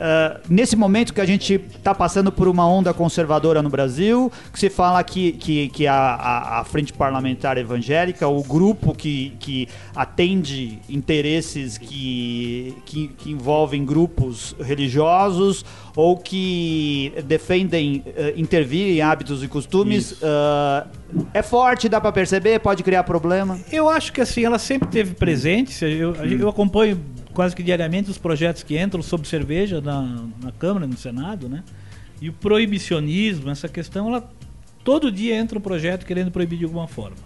[0.00, 4.58] Ah, nesse momento que a gente está passando por uma onda conservadora no Brasil, que
[4.58, 9.68] se fala que, que, que a, a, a Frente Parlamentar Evangélica, o grupo que, que
[9.94, 19.42] atende interesses que, que, que envolvem grupos religiosos ou que defendem eh, intervir em hábitos
[19.42, 20.86] e costumes, ah,
[21.34, 23.58] é forte, dá para perceber, pode criar problema.
[23.70, 25.72] Eu acho que assim, ela sempre teve presente.
[25.72, 26.98] se Eu, eu acompanho
[27.40, 31.64] quase que diariamente os projetos que entram sobre cerveja na, na Câmara, no Senado, né?
[32.20, 34.30] E o proibicionismo, essa questão, ela
[34.84, 37.16] todo dia entra um projeto querendo proibir de alguma forma.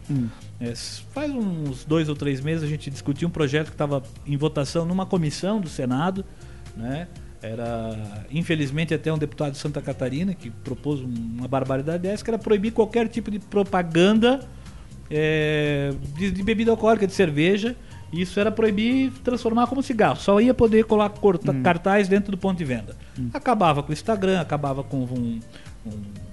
[0.61, 4.05] É, s- faz uns dois ou três meses a gente discutiu um projeto que estava
[4.25, 6.25] em votação numa comissão do Senado,
[6.77, 7.09] né?
[7.43, 12.31] Era, infelizmente, até um deputado de Santa Catarina que propôs um- uma barbaridade dessa, que
[12.31, 14.39] era proibir qualquer tipo de propaganda
[15.11, 17.75] é, de, de bebida alcoólica, de cerveja.
[18.21, 20.17] Isso era proibir transformar como cigarro.
[20.17, 22.97] Só ia poder colar corta- cartaz dentro do ponto de venda.
[23.33, 25.41] Acabava com o Instagram, acabava com um.
[25.87, 26.24] um-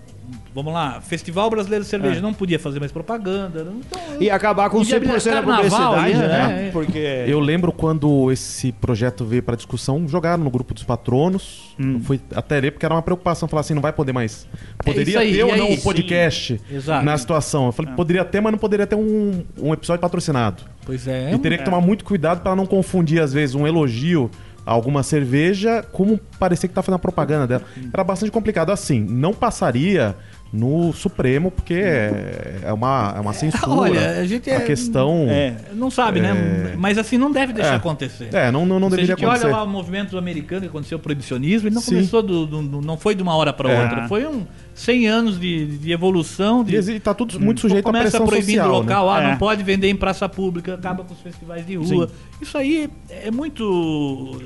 [0.54, 2.22] Vamos lá, Festival Brasileiro de Cerveja É.
[2.22, 3.62] não podia fazer mais propaganda.
[3.62, 6.68] Então, E acabar com 100% da publicidade, ia, né?
[6.68, 6.72] é.
[6.72, 7.24] Porque.
[7.28, 11.74] Eu lembro quando esse projeto veio para discussão, jogaram no grupo dos patronos.
[11.80, 12.02] Hum.
[12.04, 14.46] Fui até ler porque era uma preocupação falar assim, não vai poder mais.
[14.84, 17.06] Poderia aí, ter ou não o podcast Exato.
[17.06, 17.68] na situação.
[17.68, 20.64] Eu falei, poderia ter, mas não poderia ter um, um episódio patrocinado.
[20.86, 21.34] Pois é.
[21.34, 24.30] e teria que tomar muito cuidado para não confundir, às vezes, um elogio
[24.66, 27.64] a alguma cerveja como parecer que tá fazendo a propaganda dela.
[27.92, 28.72] Era bastante complicado.
[28.72, 30.16] Assim, não passaria
[30.54, 33.70] no Supremo, porque é é uma, é uma censura.
[33.72, 35.26] Olha, a gente é- A questão.
[35.30, 35.56] É.
[35.74, 36.74] Não sabe, né?
[36.78, 37.76] Mas assim, não deve deixar É.
[37.78, 38.30] acontecer.
[38.34, 39.46] É, não, não, não Se a deveria gente acontecer.
[39.48, 41.96] olha lá o movimento americano que aconteceu o proibicionismo, ele não Sim.
[41.96, 43.82] começou do, do- do- não foi de uma hora para É.
[43.84, 44.46] outra, foi um
[44.84, 48.26] 100 anos de, de evolução, de E exi- tá tudo muito sujeito à começa pressão
[48.26, 49.12] proibindo social, o local, né?
[49.14, 49.32] ah, É.
[49.32, 52.10] não pode vender em praça pública, acaba com os festivais de rua.
[52.42, 54.42] Isso aí é muito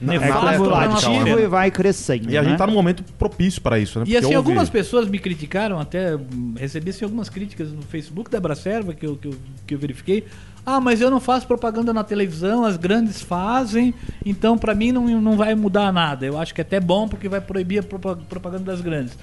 [0.00, 1.40] É Nada nefasto, é não vale a cumulativo pena.
[1.40, 2.30] e vai crescendo.
[2.30, 2.58] E a gente né?
[2.58, 4.04] tá num momento propício para isso, né?
[4.06, 8.30] E Porque assim, algumas pessoas me criticaram, até hum, recebi assim, algumas críticas no Facebook
[8.30, 9.34] da Bracerva que eu, que, eu,
[9.66, 10.24] que eu verifiquei.
[10.64, 13.94] Ah, mas eu não faço propaganda na televisão, as grandes fazem,
[14.26, 16.26] então pra mim não, não vai mudar nada.
[16.26, 19.16] Eu acho que é até bom porque vai proibir a propa- propaganda das grandes.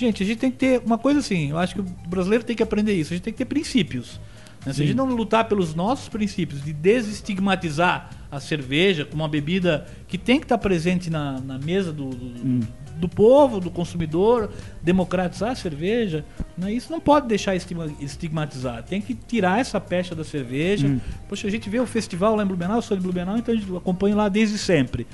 [0.00, 2.56] Gente, a gente tem que ter uma coisa assim, eu acho que o brasileiro tem
[2.56, 4.18] que aprender isso, a gente tem que ter princípios.
[4.64, 4.72] né?
[4.72, 9.86] Se a gente não lutar pelos nossos princípios de desestigmatizar a cerveja como uma bebida
[10.08, 14.50] que tem que estar presente na, na mesa do, do, do povo, do consumidor,
[14.82, 16.24] democratizar a cerveja,
[16.56, 16.72] né?
[16.72, 18.82] isso não pode deixar estigma- estigmatizar.
[18.84, 20.86] Tem que tirar essa pecha da cerveja.
[21.28, 23.56] Poxa, a gente vê o festival lá em Blumenau, eu sou de Blumenau, então a
[23.56, 25.06] gente acompanha lá desde sempre.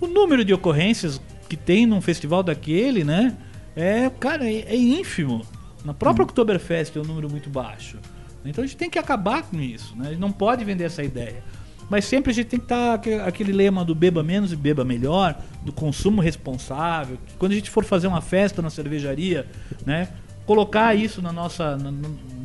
[0.00, 3.36] O número de ocorrências que tem num festival daquele, né?
[3.74, 5.46] É, cara, é, é ínfimo.
[5.84, 7.98] Na própria Oktoberfest é um número muito baixo.
[8.44, 10.08] Então a gente tem que acabar com isso, né?
[10.08, 11.42] A gente não pode vender essa ideia.
[11.88, 14.84] Mas sempre a gente tem que estar tá aquele lema do beba menos e beba
[14.84, 17.18] melhor, do consumo responsável.
[17.38, 19.46] Quando a gente for fazer uma festa na cervejaria,
[19.84, 20.08] né?
[20.46, 21.92] Colocar isso na nossa, na,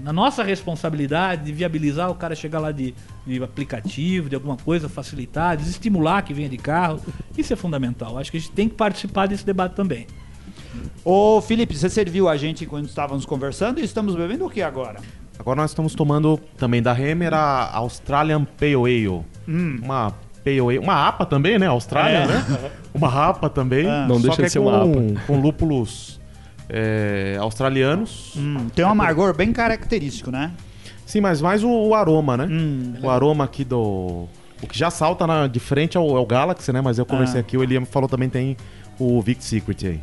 [0.03, 2.93] na nossa responsabilidade de viabilizar o cara chegar lá de,
[3.25, 7.01] de aplicativo, de alguma coisa, facilitar, desestimular que venha de carro.
[7.35, 8.17] Isso é fundamental.
[8.17, 10.05] Acho que a gente tem que participar desse debate também.
[11.03, 14.99] Ô Felipe, você serviu a gente quando estávamos conversando e estamos bebendo o que agora?
[15.39, 19.21] Agora nós estamos tomando também da Hemer a Australian Pale Ale.
[19.47, 19.79] Hum.
[19.83, 20.11] Uma
[20.43, 20.79] Pale Ale.
[20.79, 21.67] Uma APA também, né?
[21.67, 22.27] Austrália, É.
[22.27, 22.71] né?
[22.93, 23.87] Uma APA também.
[23.87, 24.05] Ah.
[24.07, 26.19] Não só deixa que de é ser com, uma com lúpulos
[26.69, 28.33] é, australianos.
[28.35, 30.51] Hum, tem um amargor bem característico, né?
[31.05, 32.47] Sim, mas mais o, o aroma, né?
[32.49, 32.93] Hum.
[33.01, 34.27] O aroma aqui do...
[34.61, 36.81] O que já salta na- de frente ao, ao Galaxy, né?
[36.81, 37.41] Mas eu conversei Ah.
[37.41, 38.57] aqui, o Eliam falou também tem
[38.99, 40.01] o Vic Secret aí.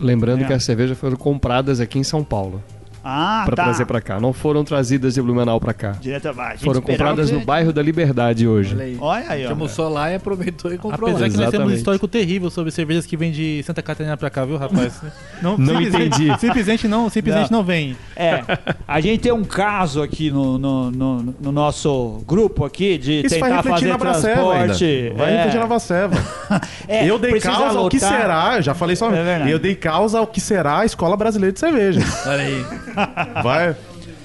[0.00, 0.46] Lembrando É.
[0.46, 2.62] que as cervejas foram compradas aqui em São Paulo
[3.04, 3.64] Ah, para tá.
[3.64, 4.20] trazer para cá.
[4.20, 5.92] Não foram trazidas de Blumenau para cá.
[6.00, 6.22] Gente
[6.64, 8.74] Foram compradas que- no bairro da Liberdade hoje.
[8.74, 8.96] Olha aí.
[9.00, 9.50] Olha aí, A gente ó.
[9.50, 11.30] almoçou lá e aproveitou e comprou Apesar lá.
[11.32, 14.44] que nós temos um histórico terrível sobre cervejas que vêm de Santa Catarina pra cá,
[14.44, 15.00] viu, rapaz?
[15.42, 16.40] Não, Não simplesmente- entendi.
[16.40, 17.96] Simplesmente não, simplesmente não, vem.
[18.14, 18.42] É,
[18.86, 23.38] a gente tem um caso aqui no, no, no- no nosso grupo aqui de Isso
[23.40, 24.84] vai tentar refletir fazer na transporte.
[24.84, 25.14] ainda.
[25.16, 25.36] Vai é.
[25.36, 26.14] refletir na Braceva.
[26.88, 29.10] É, eu dei causa ao que será, eu já falei só.
[29.10, 32.00] É eu dei causa ao que será a Escola Brasileira de Cerveja.
[32.26, 32.64] Olha aí.
[33.42, 33.76] Vai.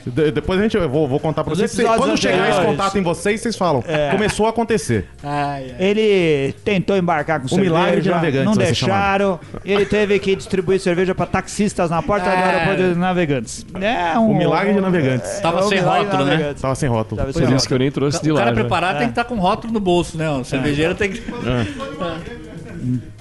[0.06, 1.74] de- depois a gente eu vou, vou contar pra Os vocês.
[1.78, 2.70] episódios Quando chegar esse anteriores.
[2.78, 3.84] contato em vocês, vocês falam.
[4.12, 5.06] Começou a acontecer.
[5.22, 5.76] Ai, ai.
[5.80, 9.40] Ele tentou embarcar com O milagre de cerveja, navegantes não vai ser deixaram.
[9.66, 12.44] Ele teve que distribuir cerveja para taxistas na porta do É.
[12.44, 13.66] aeroporto de navegantes.
[13.82, 15.40] É um O milagre de navegantes.
[15.42, 16.56] Tava é sem rótulo, né?
[16.60, 17.20] Tava sem rótulo.
[17.22, 18.40] Tava sem Por isso que eu nem trouxe de O lá.
[18.42, 18.62] cara já.
[18.62, 20.30] preparado tem que estar com rótulo no bolso, né?
[20.30, 21.22] O cervejeiro tem que.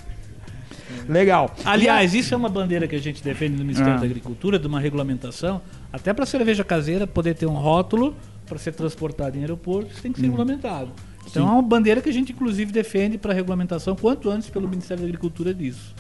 [1.09, 1.55] Legal.
[1.65, 3.99] Aliás, isso é uma bandeira que a gente defende no Ministério Ah.
[3.99, 5.61] da Agricultura, de uma regulamentação,
[5.93, 8.15] até para cerveja caseira poder ter um rótulo
[8.47, 10.91] para ser transportado em aeroporto, isso tem que ser regulamentado.
[11.29, 15.03] Então é uma bandeira que a gente inclusive defende para regulamentação quanto antes pelo Ministério
[15.03, 15.95] da Agricultura disso.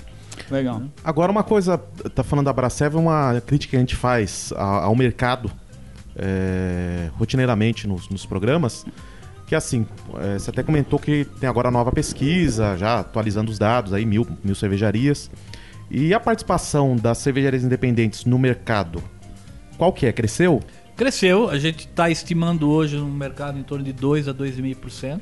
[0.50, 0.82] Legal.
[1.02, 1.78] Agora, uma coisa,
[2.14, 5.50] tá falando da Braceva, uma crítica que a gente faz ao mercado
[6.14, 8.84] é, rotineiramente nos, nos programas,
[9.46, 9.86] que assim,
[10.20, 14.04] é, você até comentou que tem agora a nova pesquisa, já atualizando os dados, aí
[14.04, 15.30] mil, mil cervejarias.
[15.90, 19.02] E a participação das cervejarias independentes no mercado,
[19.78, 20.12] qual que é?
[20.12, 20.60] Cresceu?
[20.96, 25.20] Cresceu, a gente está estimando hoje no mercado em torno de 2 a 2,5%.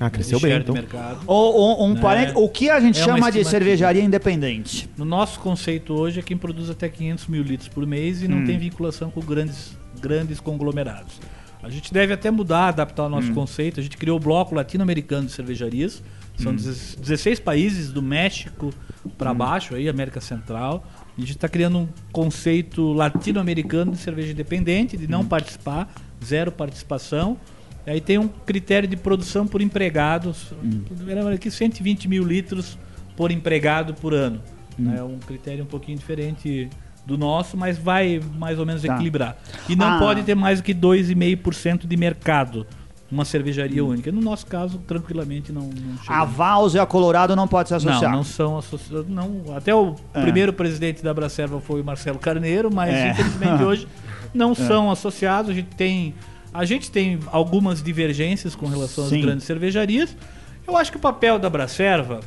[0.00, 0.74] Ah, cresceu bem, então.
[0.74, 1.20] mercado.
[1.26, 2.00] O, um, um É.
[2.00, 4.88] parente- o que a gente É chama de cervejaria independente?
[4.96, 8.46] No nosso conceito hoje é quem produz até 500 mil litros por mês e não
[8.46, 11.20] tem vinculação com grandes, grandes conglomerados.
[11.62, 13.80] A gente deve até mudar, adaptar o nosso conceito.
[13.80, 16.02] A gente criou o bloco latino-americano de cervejarias.
[16.36, 18.72] São 16 países do México
[19.18, 20.84] para baixo, aí América Central.
[21.16, 25.92] A gente está criando um conceito latino-americano de cerveja independente, de não participar,
[26.24, 27.36] zero participação.
[27.86, 30.52] E aí tem um critério de produção por empregados,
[30.98, 32.78] lembrando aqui 120 mil litros
[33.16, 34.40] por empregado por ano.
[34.96, 36.70] É um critério um pouquinho diferente
[37.10, 38.94] do nosso, mas vai mais ou menos Tá.
[38.94, 39.36] equilibrar.
[39.68, 39.98] E não Ah.
[39.98, 42.66] pode ter mais do que 2,5% de mercado,
[43.10, 44.12] uma cervejaria única.
[44.12, 46.14] No nosso caso, tranquilamente não, não chega.
[46.14, 48.12] A Vals e a Colorado não pode se Não, associar.
[48.12, 49.08] não são associados.
[49.08, 50.20] Não, até o É.
[50.22, 53.10] primeiro presidente da Bracerva foi o Marcelo Carneiro, mas É.
[53.10, 53.88] infelizmente hoje
[54.32, 55.50] não são associados.
[55.50, 56.14] A gente tem,
[56.54, 59.20] a gente tem algumas divergências com relação às Sim.
[59.22, 60.16] grandes cervejarias.
[60.66, 62.20] Eu acho que o papel da Bracerva,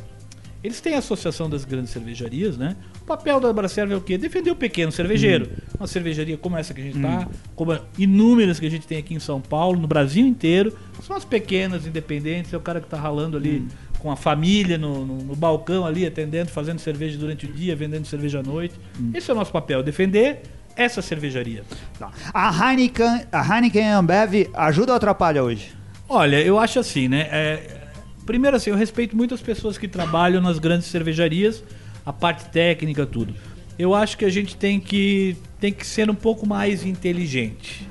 [0.61, 2.75] eles têm a associação das grandes cervejarias, né?
[3.03, 4.17] O papel da Bracerva é o quê?
[4.17, 5.49] Defender o pequeno cervejeiro.
[5.77, 9.13] Uma cervejaria como essa que a gente está, como inúmeras que a gente tem aqui
[9.13, 10.73] em São Paulo, no Brasil inteiro,
[11.05, 13.67] são as pequenas, independentes, é o cara que está ralando ali
[13.99, 18.05] com a família no, no- no balcão ali, atendendo, fazendo cerveja durante o dia, vendendo
[18.05, 18.75] cerveja à noite.
[19.13, 20.41] Esse é o nosso papel, defender
[20.75, 21.63] essa cervejaria.
[21.99, 22.09] Tá.
[22.33, 25.71] A Heineken, a Heineken Ambev ajuda ou atrapalha hoje?
[26.07, 27.27] Olha, eu acho assim, né?
[27.31, 27.81] é,
[28.25, 31.61] primeiro assim, eu respeito muito as pessoas que trabalham nas grandes cervejarias,
[32.05, 33.33] a parte técnica, tudo.
[33.77, 37.87] Eu acho que a gente tem que, tem que ser um pouco mais inteligente.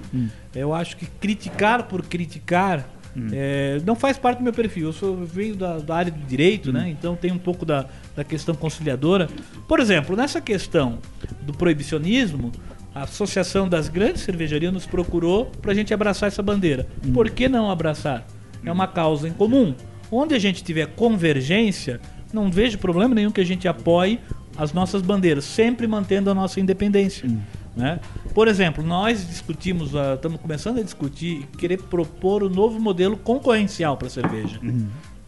[0.54, 2.88] Eu acho que criticar por criticar
[3.32, 4.86] é, não faz parte do meu perfil.
[4.86, 6.88] Eu, sou, eu venho da, da área do direito, né?
[6.88, 9.28] Então tem um pouco da, da questão conciliadora.
[9.68, 10.98] Por exemplo, nessa questão
[11.42, 12.52] do proibicionismo,
[12.94, 16.86] a Associação das Grandes Cervejarias nos procurou para a gente abraçar essa bandeira.
[17.12, 18.26] Por que não abraçar?
[18.64, 19.74] É uma causa em comum.
[20.10, 22.00] Onde a gente tiver convergência,
[22.32, 24.18] não vejo problema nenhum que a gente apoie
[24.56, 27.28] as nossas bandeiras, sempre mantendo a nossa independência.
[27.76, 28.00] Né?
[28.34, 33.16] Por exemplo, nós discutimos, ah, estamos começando a discutir e querer propor o novo modelo
[33.16, 34.58] concorrencial para a cerveja.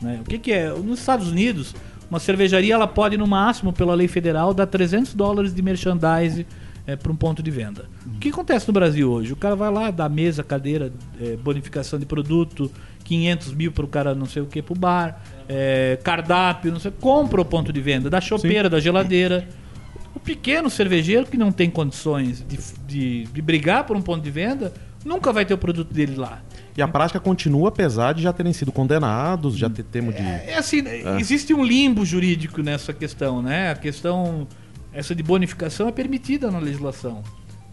[0.01, 0.21] Né?
[0.21, 0.69] O que, que é?
[0.71, 1.75] Nos Estados Unidos,
[2.11, 6.47] uma cervejaria ela pode, no máximo, pela lei federal, dar 300 dólares de merchandise
[6.87, 7.87] é, para um ponto de venda.
[8.07, 9.33] O que acontece no Brasil hoje?
[9.33, 12.71] O cara vai lá, dá mesa, cadeira, é, bonificação de produto,
[13.05, 16.81] 500 mil para o cara não sei o que para o bar, é, cardápio, não
[16.81, 19.47] sei, compra o ponto de venda, da chopeira, da geladeira.
[20.15, 24.31] O pequeno cervejeiro que não tem condições de, de, de brigar por um ponto de
[24.31, 24.73] venda,
[25.05, 26.41] nunca vai ter o produto dele lá.
[26.77, 30.19] E a prática continua, apesar de já terem sido condenados, já ter termo de.
[30.19, 30.83] É assim,
[31.19, 33.71] existe um limbo jurídico nessa questão, né?
[33.71, 34.49] A questão
[34.93, 37.23] essa de bonificação é permitida na legislação.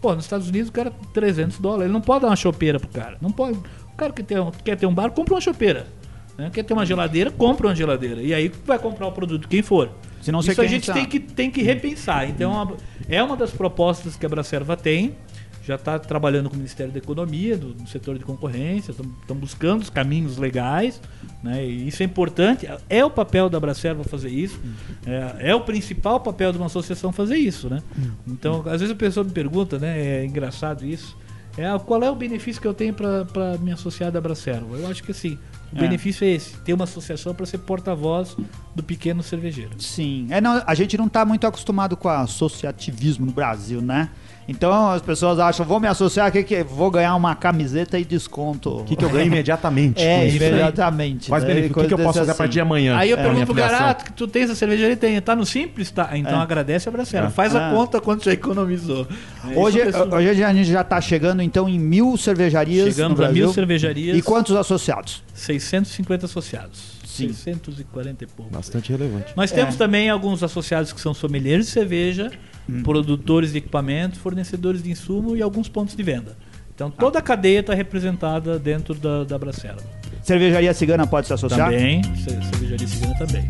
[0.00, 2.88] Pô, nos Estados Unidos o cara 300 dólares, ele não pode dar uma chopeira pro
[2.88, 3.16] cara.
[3.20, 3.56] Não pode.
[3.56, 5.86] O cara que tem, quer ter um bar, compra uma chopeira.
[6.36, 6.50] Né?
[6.52, 8.22] Quer ter uma geladeira, compra uma geladeira.
[8.22, 9.90] E aí vai comprar o produto quem for.
[10.20, 12.28] Senão Isso a gente tem que, tem que repensar.
[12.28, 12.76] Então
[13.08, 15.16] é uma das propostas que a Bracerva tem
[15.64, 19.82] já está trabalhando com o Ministério da Economia, do, no setor de concorrência, estão buscando
[19.82, 21.00] os caminhos legais,
[21.42, 21.64] né?
[21.64, 24.60] E isso é importante, é o papel da Bracerva fazer isso,
[25.06, 27.80] é, é, o principal papel de uma associação fazer isso, né?
[28.26, 30.00] Então, às vezes a pessoa me pergunta, né?
[30.00, 31.16] É engraçado isso,
[31.56, 34.76] é qual é o benefício que eu tenho para me associar da Bracerva?
[34.76, 35.38] Eu acho que assim,
[35.72, 35.80] o É.
[35.80, 38.36] benefício é esse, ter uma associação para ser porta-voz
[38.74, 39.70] do pequeno cervejeiro.
[39.78, 40.26] Sim.
[40.30, 44.10] É, não, a gente não tá muito acostumado com associativismo no Brasil, né?
[44.48, 48.80] Então as pessoas acham, vou me associar, que que vou ganhar uma camiseta e desconto.
[48.80, 50.02] O que, que eu ganho imediatamente?
[50.02, 51.28] É, imediatamente.
[51.28, 51.66] Quais né?
[51.70, 52.66] O que, que eu posso fazer a desse partir de assim.
[52.68, 52.96] amanhã?
[52.96, 53.54] Aí eu É, a pergunto pro.
[53.54, 54.96] Garato que tu tens a cervejaria?
[54.96, 55.20] Tem.
[55.20, 55.90] Tá no Simples?
[55.90, 56.10] Tá.
[56.18, 56.42] Então É.
[56.42, 57.26] agradece a Bracera.
[57.26, 57.30] É.
[57.30, 57.72] Faz a Ah.
[57.72, 59.06] conta quanto já economizou.
[59.48, 63.18] É, Hoje, a pessoa- hoje a gente já está chegando então em mil cervejarias Chegamos
[63.18, 63.44] no a Brasil.
[63.46, 64.16] mil cervejarias.
[64.18, 65.22] E quantos associados?
[65.34, 67.00] 650 associados.
[67.06, 67.28] Sim.
[67.32, 68.50] 640 e pouco.
[68.50, 69.32] Bastante relevante.
[69.36, 69.78] Nós temos É.
[69.78, 72.30] também alguns associados que são sommeliers de cerveja,
[72.68, 72.82] Hum.
[72.82, 76.36] produtores de equipamentos, fornecedores de insumo e alguns pontos de venda.
[76.74, 79.78] Então toda a cadeia está representada dentro da, da Bracera.
[80.22, 81.70] Cervejaria Cigana pode se associar?
[81.70, 83.48] Também, ce- cervejaria cigana também.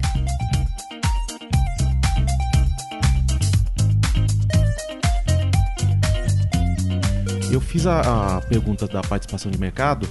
[7.50, 10.08] Eu fiz a, a pergunta da participação de mercado,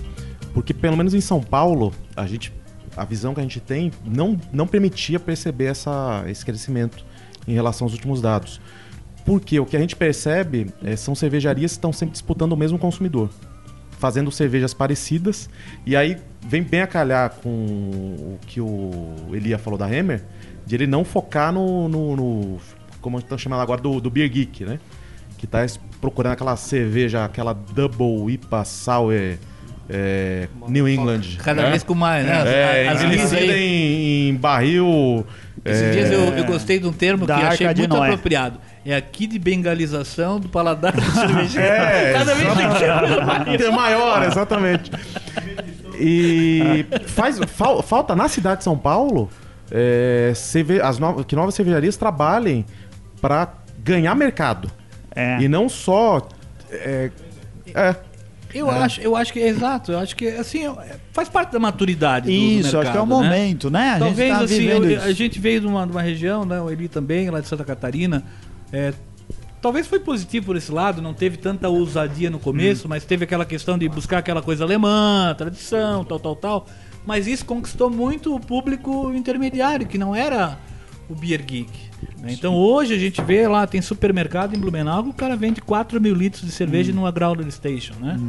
[0.54, 2.54] porque pelo menos em São Paulo, a gente
[2.96, 7.06] a visão que a gente tem não, não permitia perceber essa, esse crescimento
[7.48, 8.60] em relação aos últimos dados.
[9.26, 12.78] Porque o que a gente percebe é, são cervejarias que estão sempre disputando o mesmo
[12.80, 13.30] consumidor,
[14.00, 15.50] fazendo cervejas parecidas,
[15.86, 20.24] e aí vem bem a calhar com o que o Elia falou da Hammer,
[20.66, 22.58] de ele não focar no, no, no
[23.00, 24.80] como estão chamando agora, do, do Beer Geek, né?
[25.38, 29.14] Que tá es- procurando aquela cerveja, aquela Double IPA Sour
[29.90, 31.22] é, New England.
[31.44, 31.70] Cada né?
[31.72, 32.34] vez com mais, né?
[32.42, 35.26] As- É, envelhecida em, em barril.
[35.64, 38.08] Esses é, dias eu, eu gostei de um termo Da que achei muito Noé.
[38.10, 38.60] apropriado.
[38.84, 41.68] É aqui de bengalização do paladar do cervejeiro.
[41.68, 43.68] É, Cada vez tem que ser coisa.
[43.68, 44.92] É maior, exatamente.
[46.00, 49.30] E faz, fal- falta na cidade de São Paulo
[49.70, 52.66] é, cerve- as no- que novas cervejarias trabalhem
[53.22, 53.48] para
[53.84, 54.70] ganhar mercado.
[55.16, 55.38] É.
[55.42, 56.28] E não só.
[56.72, 57.12] É,
[57.76, 57.96] é,
[58.54, 59.92] Eu, acho, eu acho que é exato.
[59.92, 63.02] Eu acho que assim é- faz parte da maturidade do, do Isso, acho que é
[63.02, 63.30] o mercado, né?
[63.40, 63.90] momento, né?
[63.96, 65.04] A Talvez gente tá assim, eu- isso.
[65.06, 66.60] a gente veio de uma, de uma região, né?
[66.62, 68.24] O Eli também, lá de Santa Catarina.
[68.74, 68.94] é,
[69.62, 72.42] talvez foi positivo por esse lado, não teve tanta ousadia no Hum.
[72.42, 76.68] começo, mas teve aquela questão de buscar aquela coisa alemã, tradição, tal, tal, tal.
[77.06, 80.58] Mas isso conquistou muito o público intermediário, que não era
[81.10, 81.70] o Beer Geek.
[82.20, 82.30] né?
[82.32, 86.00] Então hoje a gente vê lá, tem supermercado em Blumenau, que o cara vende 4
[86.00, 86.52] mil litros de Hum.
[86.52, 88.20] cerveja numa Growler Station, né?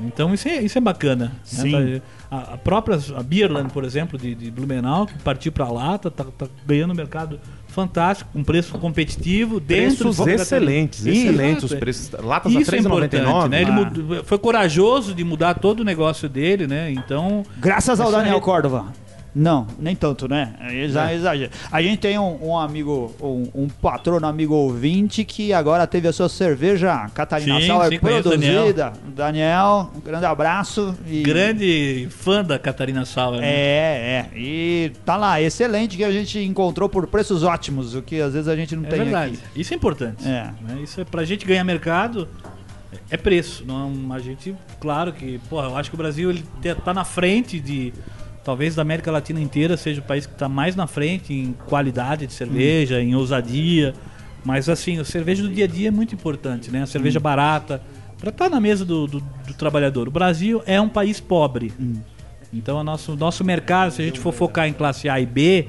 [0.00, 1.26] Então isso é, isso é bacana.
[1.26, 1.32] né?
[1.42, 1.72] Sim.
[1.72, 5.72] Tá- a, a própria a Beerland, por exemplo, de, de Blumenau, que partiu para a
[5.72, 11.30] lata, tá, tá ganhando um mercado fantástico, com preço competitivo, dentro preços excelentes, Catarina.
[11.30, 11.76] excelentes os é.
[11.76, 12.10] preços.
[12.22, 13.48] Latas a Isso é importante, 3,99.
[13.48, 13.62] né?
[13.62, 13.74] Ele Ah.
[13.74, 16.92] mudou- foi corajoso de mudar todo o negócio dele, né?
[16.92, 18.92] Então, Graças ao Daniel é- Córdova.
[19.40, 20.52] Não, nem tanto, né?
[20.72, 21.52] Exa exagero.
[21.70, 26.12] A gente tem um, um amigo, um, um patrono amigo ouvinte que agora teve a
[26.12, 28.92] sua cerveja Catarina Sim, Sauer sim, produzida.
[29.06, 29.92] Daniel.
[29.94, 30.92] um grande abraço.
[31.06, 31.22] E...
[31.22, 33.40] grande fã da Catarina Sauer.
[33.40, 33.46] né?
[33.48, 34.38] É, é.
[34.38, 38.48] E tá lá, excelente que a gente encontrou por preços ótimos, o que às vezes
[38.48, 39.34] a gente não É tem verdade.
[39.34, 39.60] aqui.
[39.60, 40.26] Isso é importante.
[40.26, 40.50] É.
[40.62, 40.80] né?
[40.82, 42.26] Isso é pra gente ganhar mercado.
[43.10, 43.64] É preço.
[43.66, 46.44] Não, a gente, claro que, porra, eu acho que o Brasil ele
[46.84, 47.92] tá na frente de.
[48.44, 52.26] Talvez da América Latina inteira seja o país que está mais na frente em qualidade
[52.26, 53.92] de cerveja, em ousadia.
[54.44, 56.82] Mas assim, a cerveja do dia a dia é muito importante, né?
[56.82, 57.82] A cerveja barata.
[58.18, 60.08] Para estar na mesa do, do- do trabalhador.
[60.08, 61.72] O Brasil é um país pobre.
[62.52, 65.66] Então o nosso, nosso mercado, se a gente for focar em classe A e B,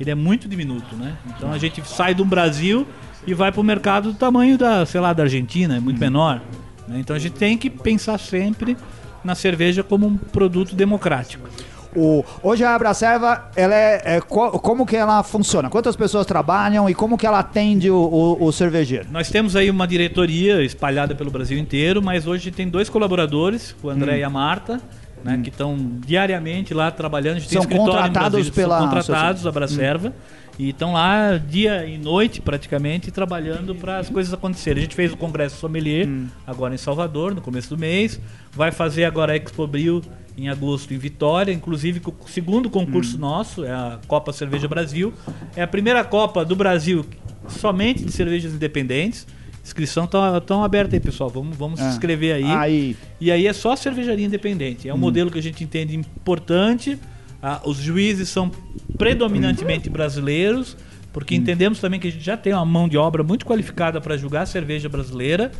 [0.00, 1.16] ele é muito diminuto, né?
[1.36, 2.86] Então a gente sai do Brasil
[3.26, 6.40] e vai para o mercado do tamanho da, sei lá, da Argentina, é muito menor.
[6.88, 6.98] né?
[6.98, 8.76] Então a gente tem que pensar sempre
[9.22, 11.48] na cerveja como um produto democrático.
[11.94, 15.68] O, hoje a Abracerva, ela é, é co- como que ela funciona?
[15.68, 19.06] Quantas pessoas trabalham e como que ela atende o, o- o cervejeiro?
[19.10, 23.90] Nós temos aí uma diretoria espalhada pelo Brasil inteiro, mas hoje tem dois colaboradores, o
[23.90, 24.80] André e a Marta,
[25.24, 25.76] né, que estão
[26.06, 27.36] diariamente lá trabalhando.
[27.36, 29.44] A gente tem São contratados pela São contratados.
[29.46, 30.12] Hum.
[30.58, 34.80] E estão lá dia e noite, praticamente, trabalhando para as coisas acontecerem.
[34.80, 36.26] A gente fez o Congresso Sommelier Hum.
[36.46, 38.20] agora em Salvador, no começo do mês.
[38.52, 40.02] Vai fazer agora a Expo Bril
[40.36, 43.20] em agosto em Vitória, inclusive o segundo concurso Hum.
[43.20, 45.12] nosso, é a Copa Cerveja Brasil.
[45.54, 47.04] É a primeira Copa do Brasil
[47.48, 49.26] somente de cervejas independentes.
[49.64, 51.30] Inscrição tão, tão aberta aí, pessoal.
[51.30, 51.88] Vamos, vamos se É.
[51.90, 52.44] inscrever aí.
[52.44, 54.88] Aí, E aí é só cervejaria independente.
[54.88, 56.98] É um modelo que a gente entende importante.
[57.40, 58.50] Ah, os juízes são
[58.98, 60.76] predominantemente brasileiros,
[61.12, 64.16] porque entendemos também que a gente já tem uma mão de obra muito qualificada para
[64.16, 65.52] julgar a cerveja brasileira.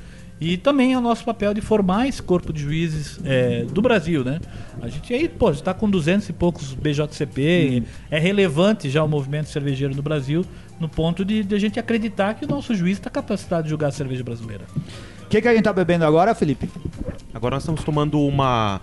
[0.45, 4.25] E também é o nosso papel de formar esse corpo de juízes é, do Brasil,
[4.25, 4.41] né?
[4.81, 9.51] A gente aí, pô, está com 200 e poucos BJCP, é relevante já o movimento
[9.51, 10.45] cervejeiro no Brasil,
[10.81, 13.91] no ponto de, de a gente acreditar que o nosso juiz está capacitado de julgar
[13.91, 14.65] a cerveja brasileira.
[15.25, 16.69] o que, que a gente tá bebendo agora, Felipe?
[17.33, 18.81] Agora nós estamos tomando uma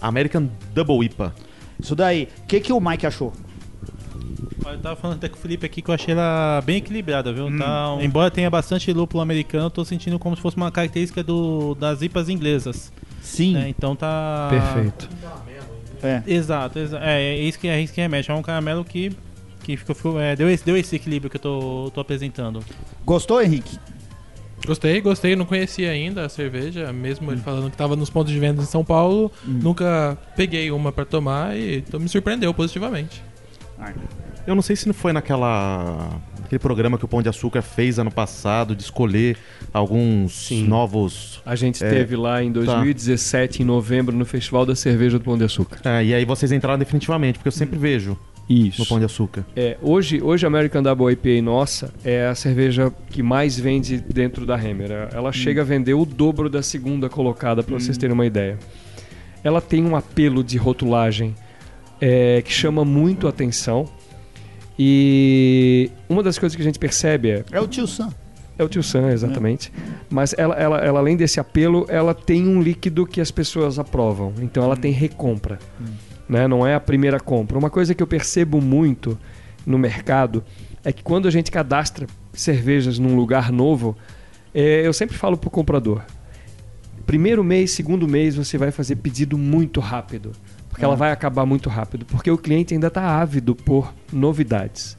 [0.00, 1.34] American Double IPA.
[1.80, 2.28] Isso daí.
[2.44, 3.32] O que, que o Mike achou?
[4.64, 7.46] Eu tava falando até com o Felipe aqui que eu achei ela bem equilibrada, viu?
[7.58, 11.74] Tá, embora tenha bastante lúpulo americano, eu tô sentindo como se fosse uma característica do,
[11.74, 12.92] das IPAs inglesas.
[13.22, 13.54] Sim.
[13.54, 13.68] né?
[13.68, 14.48] Então tá.
[14.50, 15.08] Perfeito.
[16.02, 16.22] É.
[16.26, 18.30] Exato, exa é, é isso que é isso que remete.
[18.30, 19.12] É um caramelo que,
[19.62, 22.64] que ficou, ficou- é, deu, esse, deu esse equilíbrio que eu tô, tô apresentando.
[23.04, 23.78] Gostou, Henrique?
[24.66, 25.34] Gostei, gostei.
[25.36, 28.66] Não conhecia ainda a cerveja, mesmo ele falando que tava nos pontos de venda em
[28.66, 29.30] São Paulo.
[29.44, 33.22] Nunca peguei uma pra tomar e então me surpreendeu positivamente.
[34.46, 36.20] Eu não sei se não foi naquela
[36.50, 39.36] aquele programa que o Pão de Açúcar fez ano passado de escolher
[39.72, 40.66] alguns Sim.
[40.66, 41.40] novos.
[41.46, 45.38] A gente É, teve lá em 2017, em novembro, no Festival da Cerveja do Pão
[45.38, 45.78] de Açúcar.
[45.84, 48.18] É, e aí vocês entraram definitivamente, porque eu sempre vejo
[48.48, 48.80] Isso.
[48.80, 49.44] no Pão de Açúcar.
[49.54, 54.44] É, hoje, hoje a American Double IPA nossa é a cerveja que mais vende dentro
[54.44, 55.08] da Hammer.
[55.12, 58.58] Ela chega a vender o dobro da segunda colocada, para vocês terem uma ideia.
[59.44, 61.32] Ela tem um apelo de rotulagem
[62.00, 63.88] é, que chama muito a atenção.
[64.82, 68.08] E uma das coisas que a gente percebe é É o tio Sam.
[68.58, 69.70] é o tio Sam, exatamente.
[70.08, 74.32] Mas ela, ela, ela, além desse apelo, ela tem um líquido que as pessoas aprovam.
[74.40, 75.58] Então ela tem recompra.
[76.26, 76.48] Né?
[76.48, 77.58] Não é a primeira compra.
[77.58, 79.18] Uma coisa que eu percebo muito
[79.66, 80.42] no mercado
[80.82, 83.94] é que quando a gente cadastra cervejas num lugar novo,
[84.54, 86.00] é, eu sempre falo pro comprador.
[87.04, 90.32] Primeiro mês, segundo mês, você vai fazer pedido muito rápido.
[90.80, 92.04] Porque ela vai acabar muito rápido.
[92.06, 94.96] Porque o cliente ainda está ávido por novidades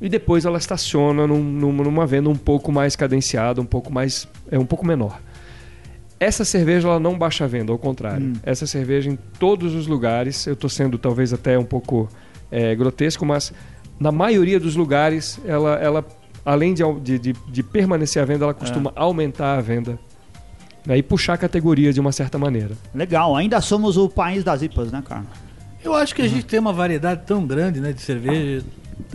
[0.00, 4.28] e depois ela estaciona num- num- numa venda um pouco mais cadenciada, um pouco mais
[4.50, 5.18] é um pouco menor.
[6.18, 8.32] Essa cerveja ela não baixa a venda, ao contrário.
[8.42, 12.08] Essa cerveja em todos os lugares, eu estou sendo talvez até um pouco
[12.50, 13.52] é, grotesco, mas
[14.00, 16.04] na maioria dos lugares ela, ela
[16.44, 16.82] além de,
[17.18, 19.98] de, de- permanecer a venda, ela costuma aumentar a venda
[20.86, 22.72] né, e puxar a categoria de uma certa maneira.
[22.94, 25.24] Legal, ainda somos o país das IPAs, né, cara?
[25.84, 28.64] Eu acho que a gente tem uma variedade tão grande, né, de cerveja.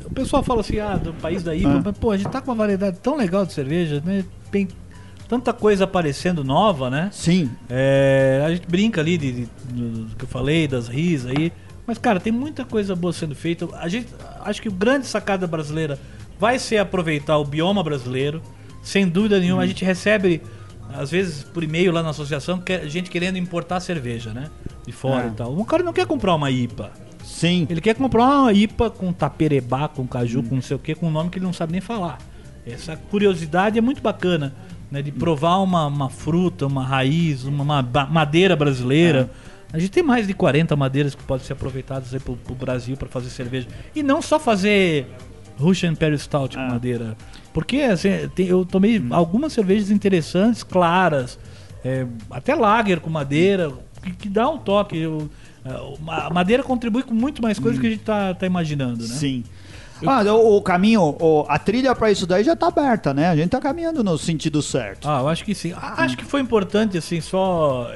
[0.06, 1.82] O pessoal fala assim, ah, do país da IPA, Ah.
[1.86, 4.24] mas pô, a gente tá com uma variedade tão legal de cerveja, né?
[4.52, 4.68] Tem
[5.28, 7.10] tanta coisa aparecendo nova, né?
[7.12, 7.50] Sim.
[7.70, 11.52] É, a gente brinca ali de, de- do, do que eu falei, das RIS aí.
[11.88, 13.68] Mas, cara, tem muita coisa boa sendo feita.
[13.78, 14.08] A gente,
[14.42, 15.98] acho que o grande sacada brasileira
[16.40, 18.42] vai ser aproveitar o bioma brasileiro.
[18.84, 19.64] Sem dúvida nenhuma.
[19.64, 20.42] A gente recebe,
[20.96, 24.50] às vezes, por e-mail lá na associação, é gente querendo importar cerveja, né?
[24.86, 25.28] De fora É.
[25.28, 25.58] e tal.
[25.58, 26.92] O cara não quer comprar uma IPA.
[27.24, 27.68] Sim.
[27.70, 31.08] Ele quer comprar uma IPA com taperebá, com caju, com não sei o que, com
[31.08, 32.18] um nome que ele não sabe nem falar.
[32.66, 34.54] Essa curiosidade é muito bacana,
[34.90, 35.02] né?
[35.02, 39.30] De provar uma, uma fruta, uma raiz, uma, uma madeira brasileira.
[39.74, 42.98] A gente tem mais de 40 madeiras que podem ser aproveitadas aí pro, pro Brasil
[42.98, 43.68] para fazer cerveja.
[43.96, 45.08] E não só fazer
[45.58, 46.70] Russian Imperial Stout com Ah.
[46.70, 47.16] madeira.
[47.54, 51.38] Porque assim, tem- eu tomei algumas cervejas interessantes, claras,
[51.84, 53.72] é, até lager com madeira,
[54.02, 54.98] que, que dá um toque.
[54.98, 55.30] Eu-
[56.08, 59.14] a madeira contribui com muito mais coisas que a gente tá, tá imaginando, né?
[59.14, 59.44] Sim.
[60.04, 63.28] Ah, o, o caminho, o- a trilha pra isso daí já tá aberta, né?
[63.30, 65.08] A gente tá caminhando no sentido certo.
[65.08, 65.74] Ah, eu acho que sim.
[65.76, 67.88] Ah, Acho que foi importante, assim, só.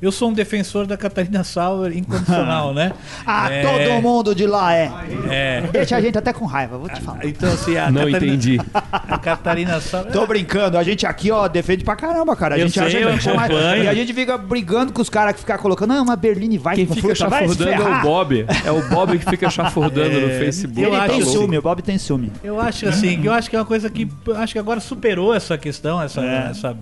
[0.00, 2.92] Eu sou um defensor da Catarina Sauer incondicional, né?
[3.26, 4.90] Ah, É, todo mundo de lá é.
[5.30, 5.62] É.
[5.72, 7.24] Deixa a gente até com raiva, vou te falar.
[7.24, 8.60] Então, assim, a Não Catarina, entendi.
[8.92, 10.12] A Catarina Sauer.
[10.12, 12.54] Tô brincando, a gente aqui, ó, defende pra caramba, cara.
[12.56, 13.84] A Eu gente sei, acha que eu é mais...
[13.84, 16.76] E a gente fica brigando com os caras que ficam colocando, não, uma Berline vai
[16.76, 18.02] Quem com fica chafurdando é o.
[18.02, 18.46] Bob.
[18.64, 20.80] É o Bob que fica chafurdando no Facebook.
[20.82, 21.30] eu Ele acho tem assim.
[21.32, 22.32] ciúme, o Bob tem ciúme.
[22.42, 24.80] Eu acho assim, que eu acho que é uma coisa que eu acho que agora
[24.80, 26.48] superou essa questão, essa, É.
[26.50, 26.76] essa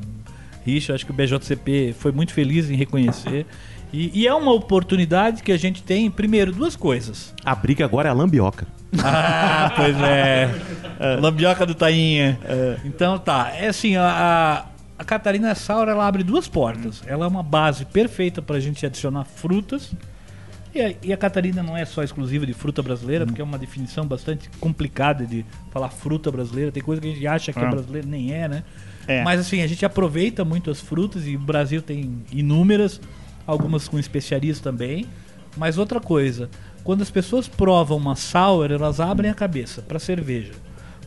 [0.65, 0.95] rixa.
[0.95, 3.47] Acho que o BJCP foi muito feliz em reconhecer.
[3.93, 7.33] E, e é uma oportunidade que a gente tem, primeiro, duas coisas.
[7.45, 8.67] A briga agora é a lambioca.
[9.03, 10.51] Ah, pois é.
[11.21, 12.39] Lambioca do Tainha.
[12.85, 14.05] Então tá, é assim, a,
[14.99, 17.03] a, a Catarina Saura ela abre duas portas.
[17.07, 19.93] Ela é uma base perfeita pra gente adicionar frutas.
[20.75, 23.59] E a, e a Catarina não é só exclusiva de fruta brasileira, porque é uma
[23.59, 26.73] definição bastante complicada de falar fruta brasileira.
[26.73, 27.71] Tem coisa que a gente acha que é Ah.
[27.71, 28.65] brasileira, nem é, né?
[29.07, 29.22] É.
[29.22, 33.00] Mas assim, a gente aproveita muito as frutas e o Brasil tem inúmeras,
[33.46, 35.07] algumas com especiarias também.
[35.57, 36.48] Mas outra coisa,
[36.82, 40.52] quando as pessoas provam uma sour, elas abrem a cabeça para cerveja.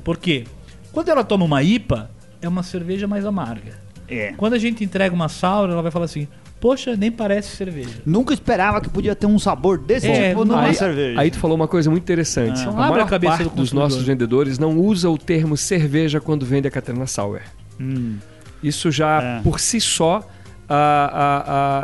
[0.04, 0.46] Por quê?
[0.92, 2.10] Quando ela toma uma IPA,
[2.42, 3.74] é uma cerveja mais amarga.
[4.08, 4.34] É.
[4.38, 6.28] Quando a gente entrega uma sour, ela vai falar assim:
[6.62, 8.02] "Poxa, nem parece cerveja".
[8.06, 11.20] Nunca esperava que podia ter um sabor desse É, tipo numa aí, cerveja.
[11.20, 12.62] aí tu falou uma coisa muito interessante.
[12.62, 12.70] Ah.
[12.70, 16.46] a maior a cabeça parte do dos nossos vendedores não usa o termo cerveja quando
[16.46, 17.44] vende a Catarina Sauer.
[17.80, 18.18] Hum.
[18.64, 19.42] Isso já, É.
[19.44, 20.28] por si só,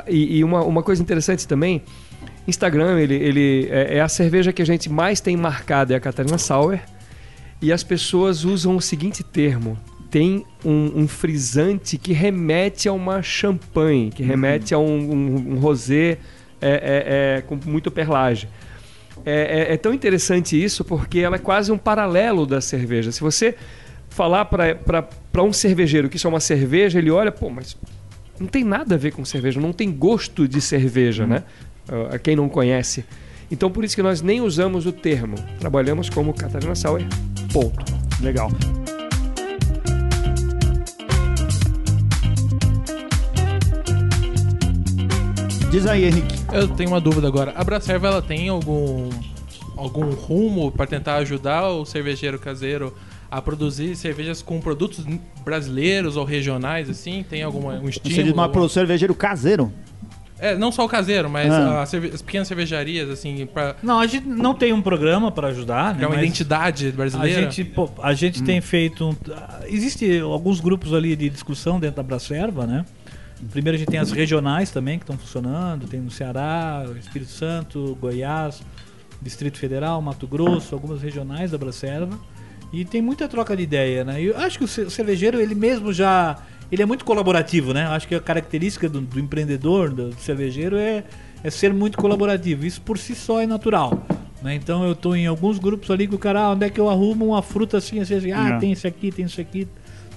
[0.08, 1.82] e, e uma, uma coisa interessante também,
[2.48, 6.00] Instagram, ele, ele é, é a cerveja que a gente mais tem marcada, é a
[6.00, 6.82] Catarina Sauer,
[7.62, 9.78] e as pessoas usam o seguinte termo,
[10.12, 15.60] tem um, um frisante que remete a uma champanhe, que remete a um, um, um
[15.60, 16.18] rosé
[16.62, 18.48] é, é, é, com muito perlage.
[19.26, 23.12] É, é- é tão interessante isso porque ela é quase um paralelo da cerveja.
[23.12, 23.56] Se você
[24.10, 25.08] falar para
[25.42, 27.76] um cervejeiro que isso é uma cerveja, ele olha, pô, mas
[28.40, 31.44] não tem nada a ver com cerveja, não tem gosto de cerveja, né?
[31.88, 33.04] Ah, A quem não conhece.
[33.50, 35.36] Então por isso que nós nem usamos o termo.
[35.60, 37.08] Trabalhamos como Catarina Sauer.
[37.52, 37.84] Ponto.
[38.22, 38.52] Legal.
[45.72, 46.36] Diz aí, Henrique.
[46.54, 47.52] Eu tenho uma dúvida agora.
[47.56, 49.10] A Bracerva ela tem algum
[49.76, 52.94] algum rumo para tentar ajudar o cervejeiro caseiro
[53.38, 55.06] a produzir cervejas com produtos
[55.44, 57.24] brasileiros ou regionais assim?
[57.28, 58.24] Tem algum um Você estímulo?
[58.24, 59.72] diz, mas alguma- cervejeiro caseiro.
[60.40, 61.84] É, não só o caseiro, mas Ah.
[61.84, 65.48] a cerve- as pequenas cervejarias assim para Não, a gente não tem um programa para
[65.50, 65.96] ajudar, né?
[65.96, 67.42] criar uma mas identidade A brasileira.
[67.44, 69.06] gente, pô, a gente tem feito.
[69.10, 69.16] Um,
[69.68, 72.84] existe alguns grupos ali de discussão dentro da Bracerva, né?
[73.52, 77.98] Primeiro a gente tem as regionais também que estão funcionando, tem no Ceará, Espírito Santo,
[78.02, 78.62] Goiás,
[79.22, 82.20] Distrito Federal, Mato Grosso, algumas regionais da Bracerva.
[82.74, 84.22] E tem muita troca de ideia, né?
[84.22, 86.38] E eu acho que o ce- o cervejeiro, ele mesmo já.
[86.72, 87.86] Ele é muito colaborativo, né?
[87.86, 91.04] Acho que a característica do, do empreendedor, do, do cervejeiro, é,
[91.44, 92.66] é ser muito colaborativo.
[92.66, 94.04] Isso por si só é natural.
[94.42, 94.56] Né?
[94.56, 96.90] Então eu tô em alguns grupos ali que o cara, ah, onde é que eu
[96.90, 98.32] arrumo uma fruta assim, assim, assim?
[98.32, 98.58] ah, É.
[98.60, 99.68] tem isso aqui, tem isso aqui.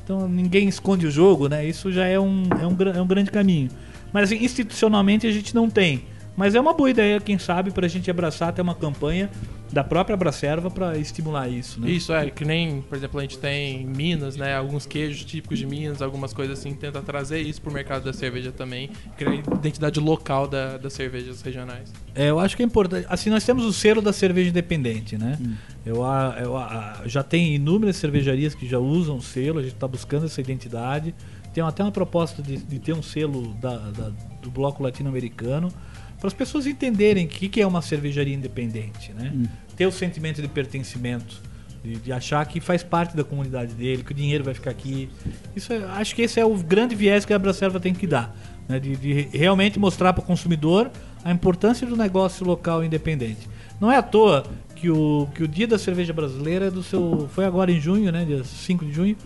[0.02, 1.64] Então ninguém esconde o jogo, né?
[1.66, 3.68] Isso já é um, é um, é um grande caminho.
[4.12, 6.04] Mas assim, institucionalmente a gente não tem.
[6.36, 9.30] Mas é uma boa ideia, quem sabe, pra gente abraçar até uma campanha
[9.72, 11.90] da própria Bracerva pra estimular isso, né?
[11.90, 14.56] Isso, é, que nem, por exemplo, a gente tem em Minas, né?
[14.56, 18.52] Alguns queijos típicos de Minas, algumas coisas assim, tenta trazer isso pro mercado da cerveja
[18.52, 21.92] também, criar identidade local da, das cervejas regionais.
[22.14, 23.06] É, eu acho que é importante.
[23.08, 25.38] Assim, nós temos o selo da cerveja independente, né?
[25.84, 29.74] Eu, a- eu a- já tem inúmeras cervejarias que já usam o selo, a gente
[29.74, 31.14] está buscando essa identidade.
[31.52, 34.12] Tem até uma proposta de, de ter um selo da- da-
[34.42, 35.72] do bloco latino-americano
[36.18, 39.32] para as pessoas entenderem o que, que é uma cervejaria independente, né?
[39.76, 41.40] Ter o sentimento de pertencimento,
[41.84, 45.08] de, de achar que faz parte da comunidade dele, que o dinheiro vai ficar aqui.
[45.54, 48.34] Isso é- acho que esse é o grande viés que a Bracerva tem que dar,
[48.68, 48.78] né?
[48.80, 50.90] de, de realmente mostrar para o consumidor
[51.24, 53.48] a importância do negócio local independente.
[53.80, 54.44] Não é à toa
[54.74, 57.28] que o, que o dia da cerveja brasileira é do seu.
[57.32, 58.24] Foi agora em junho, né?
[58.24, 59.16] Dia 5 de junho.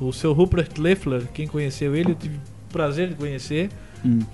[0.00, 3.68] O seu Rupert Leffler, quem conheceu ele, eu tive o prazer de conhecer.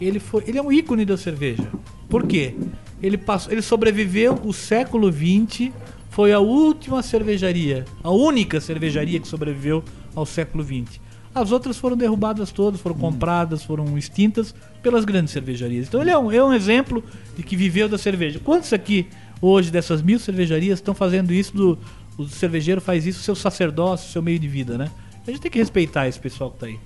[0.00, 1.68] Ele, foi, ele é um ícone da cerveja.
[2.08, 2.54] Por quê?
[3.02, 5.70] Ele, passou, ele sobreviveu o século XX,
[6.10, 11.00] foi a última cervejaria, a única cervejaria que sobreviveu ao século XX.
[11.34, 15.86] As outras foram derrubadas todas, foram compradas, foram extintas pelas grandes cervejarias.
[15.86, 17.04] Então ele é um, é um exemplo
[17.36, 18.40] de que viveu da cerveja.
[18.42, 19.06] Quantos aqui,
[19.40, 21.78] hoje, dessas mil cervejarias, estão fazendo isso do.
[22.16, 24.90] O cervejeiro faz isso, seu sacerdócio, seu meio de vida, né?
[25.24, 26.80] A gente tem que respeitar esse pessoal que tá aí.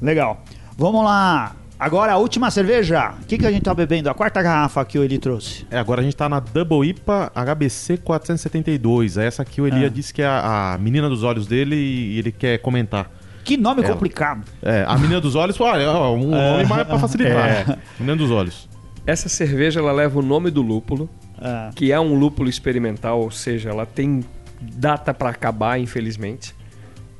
[0.00, 0.44] Legal.
[0.76, 1.56] Vamos lá.
[1.78, 3.14] Agora a última cerveja.
[3.22, 4.10] O que, que a gente tá bebendo?
[4.10, 5.64] A quarta garrafa que o Eli trouxe.
[5.70, 9.16] É, agora a gente tá na Double IPA HBC 472.
[9.16, 9.90] Essa aqui o Elia Ah.
[9.90, 13.08] disse que é a, a menina dos olhos dele e ele quer comentar.
[13.44, 13.92] Que nome Ela.
[13.92, 14.42] complicado.
[14.60, 17.48] É, a menina dos olhos, olha, um nome mais pra facilitar.
[17.48, 17.78] É.
[17.98, 18.68] Menina dos olhos.
[19.06, 21.08] Essa cerveja ela leva o nome do lúpulo,
[21.40, 24.22] Ah, que é um lúpulo experimental, ou seja, ela tem
[24.60, 26.54] data para acabar, infelizmente.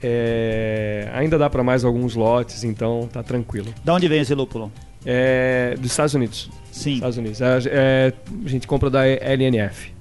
[0.02, 3.72] É, ainda dá para mais alguns lotes, então tá tranquilo.
[3.84, 4.70] da onde vem esse lúpulo?
[5.04, 6.50] É, dos Estados Unidos.
[6.70, 6.94] Sim.
[6.94, 7.40] Estados Unidos.
[7.40, 8.12] É, é,
[8.44, 9.92] a gente compra da LNF.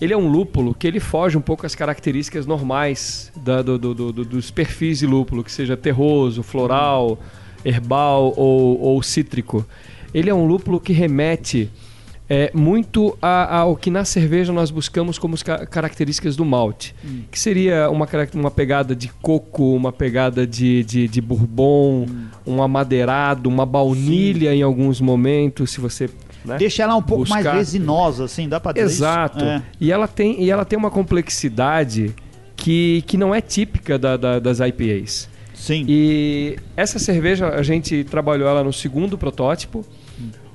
[0.00, 3.94] Ele é um lúpulo que ele foge um pouco às características normais da- do- do-
[3.94, 7.18] do- do- dos perfis de lúpulo, que seja terroso, floral,
[7.64, 9.66] herbal ou, ou cítrico.
[10.14, 11.70] ele é um lúpulo que remete
[12.32, 16.94] é, muito a- ao que na cerveja nós buscamos como ca- características do malte.
[17.28, 22.06] Que seria uma, uma pegada de coco, uma pegada de, de, de bourbon,
[22.46, 26.08] um amadeirado, uma baunilha em alguns momentos, se você...
[26.44, 26.56] né?
[26.56, 27.58] Deixa ela um pouco mais Buscar.
[27.58, 28.94] resinosa, assim, dá isso?
[29.02, 29.44] Exato.
[29.44, 29.60] É.
[29.80, 32.14] E, ela tem, e ela tem uma complexidade
[32.56, 35.28] que, que não é típica da- da- das IPAs.
[35.54, 35.84] Sim.
[35.88, 39.84] E essa cerveja, a gente trabalhou ela no segundo protótipo,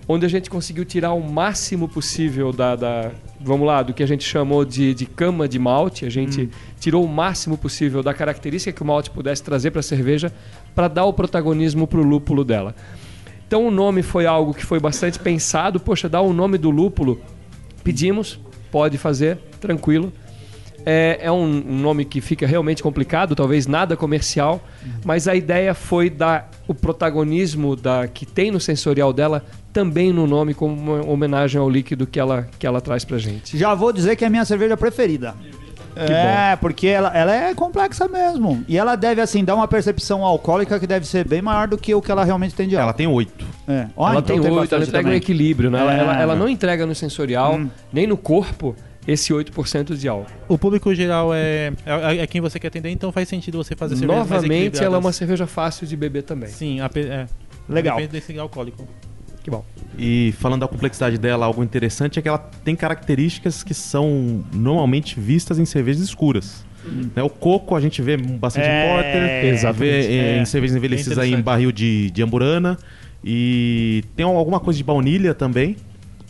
[0.08, 4.08] onde a gente conseguiu tirar o máximo possível da, da- vamos lá, do que a
[4.08, 6.06] gente chamou de, de cama de malte.
[6.06, 6.50] A gente
[6.80, 10.32] tirou o máximo possível da característica que o malte pudesse trazer para a cerveja
[10.76, 12.76] para dar o protagonismo para o lúpulo dela.
[13.48, 15.80] Então o nome foi algo que foi bastante pensado.
[15.80, 17.20] Poxa, dá o nome do lúpulo.
[17.84, 18.40] Pedimos,
[18.72, 20.12] pode fazer, tranquilo.
[20.86, 24.64] É, é um, um nome que fica realmente complicado, talvez nada comercial,
[25.04, 30.28] mas a ideia foi dar o protagonismo da, que tem no sensorial dela também no
[30.28, 33.58] nome, como uma homenagem ao líquido que ela, que ela traz pra gente.
[33.58, 35.34] Já vou dizer que é a minha cerveja preferida.
[35.96, 38.64] é, porque ela, ela é complexa mesmo.
[38.68, 41.96] E ela deve, assim, dar uma percepção alcoólica que deve ser bem maior do que
[41.96, 42.98] o que ela realmente tem de Ela álcool.
[42.98, 43.46] tem oito.
[43.68, 43.88] É.
[43.98, 45.18] Ela então tem oito, ela entrega um também.
[45.18, 45.80] equilíbrio, né?
[45.80, 46.00] Ela, É.
[46.00, 47.70] ela, ela não entrega no sensorial, Hum.
[47.94, 48.76] nem no corpo,
[49.08, 50.32] esse 8% de álcool.
[50.48, 53.96] O público geral é, é, é quem você quer atender, então faz sentido você fazer
[53.96, 56.50] cervejas mais Novamente, ela é uma cerveja fácil de beber também.
[56.50, 57.28] Sim, ape- é.
[57.68, 57.98] Legal.
[57.98, 58.88] Depende desse alcoólico.
[59.44, 59.64] Que bom.
[59.98, 65.20] E falando da complexidade dela, algo interessante é que ela tem características que são normalmente
[65.20, 66.66] vistas em cervejas escuras.
[67.16, 68.70] Né, o coco a gente vê bastante Hum.
[68.72, 69.80] É, em porter, exatamente.
[70.08, 72.78] vê em É, cervejas envelhecidas aí em barril de, de amburana.
[73.24, 75.76] E tem alguma coisa de baunilha também.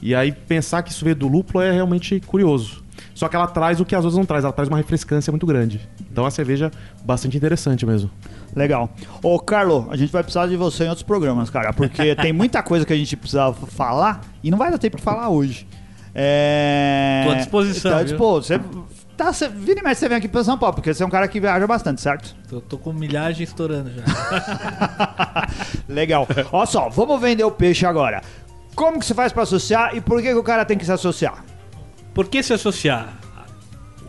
[0.05, 2.83] E aí pensar que isso veio do lúpulo é realmente curioso.
[3.15, 5.47] Só que ela traz o que as outras não traz, ela traz uma refrescância muito
[5.47, 5.81] grande.
[6.11, 6.69] Então é uma cerveja
[7.03, 8.11] bastante interessante mesmo.
[8.55, 8.87] Legal.
[9.23, 12.61] Ô, Carlo, a gente vai precisar de você em outros programas, cara, porque tem muita
[12.61, 15.65] coisa que a gente precisa falar e não vai dar tempo de falar hoje.
[16.13, 17.23] É...
[17.25, 18.09] Tô à disposição, Tá à viu?
[18.09, 18.59] disposição.
[18.59, 18.95] Você...
[19.17, 19.49] Tá, você...
[19.49, 21.39] Vira e mexe, você vem aqui pra São Paulo, porque você é um cara que
[21.39, 22.35] viaja bastante, certo?
[22.47, 24.03] Tô, tô com milhagem estourando já.
[25.89, 26.27] Legal.
[26.51, 28.21] Olha só, vamos vender o peixe agora.
[28.75, 30.91] Como que você faz pra associar e por que, que o cara tem que se
[30.91, 31.43] associar?
[32.13, 33.17] Por que se associar?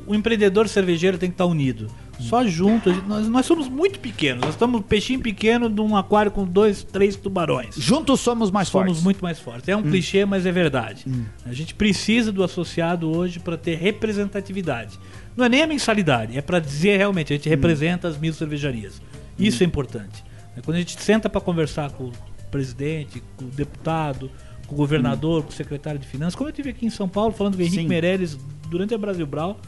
[0.07, 1.89] O empreendedor cervejeiro tem que estar unido.
[2.19, 4.41] Só junto, nós, nós somos muito pequenos.
[4.41, 7.75] Nós estamos um peixinho pequeno de um aquário com dois, três tubarões.
[7.77, 9.05] Juntos somos mais Somos fortes.
[9.05, 9.69] muito mais fortes.
[9.69, 11.05] É um clichê, mas é verdade.
[11.45, 14.99] A gente precisa do associado hoje para ter representatividade.
[15.37, 19.03] Não é nem a mensalidade, é para dizer realmente, a gente representa as mil cervejarias.
[19.39, 20.25] Isso é importante.
[20.65, 22.13] Quando a gente senta para conversar com o
[22.51, 24.31] presidente, com o deputado,
[24.67, 27.33] com o governador, com o secretário de finanças, como eu tive aqui em São Paulo
[27.33, 27.89] falando com o Henrique Sim.
[27.89, 28.37] Meirelles
[28.69, 29.59] durante a Brasil Brau,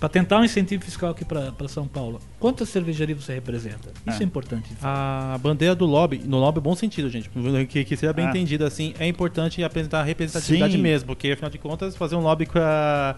[0.00, 2.20] para tentar um incentivo fiscal aqui para São Paulo.
[2.38, 3.90] Quantas cervejarias você representa?
[4.06, 4.70] Isso é, importante.
[4.80, 7.28] A bandeira do lobby, no lobby bom sentido, gente,
[7.68, 8.30] que, que seja bem Ah.
[8.30, 10.78] entendido assim, é importante apresentar a representatividade Sim.
[10.78, 13.16] mesmo, porque afinal de contas, fazer um lobby pra,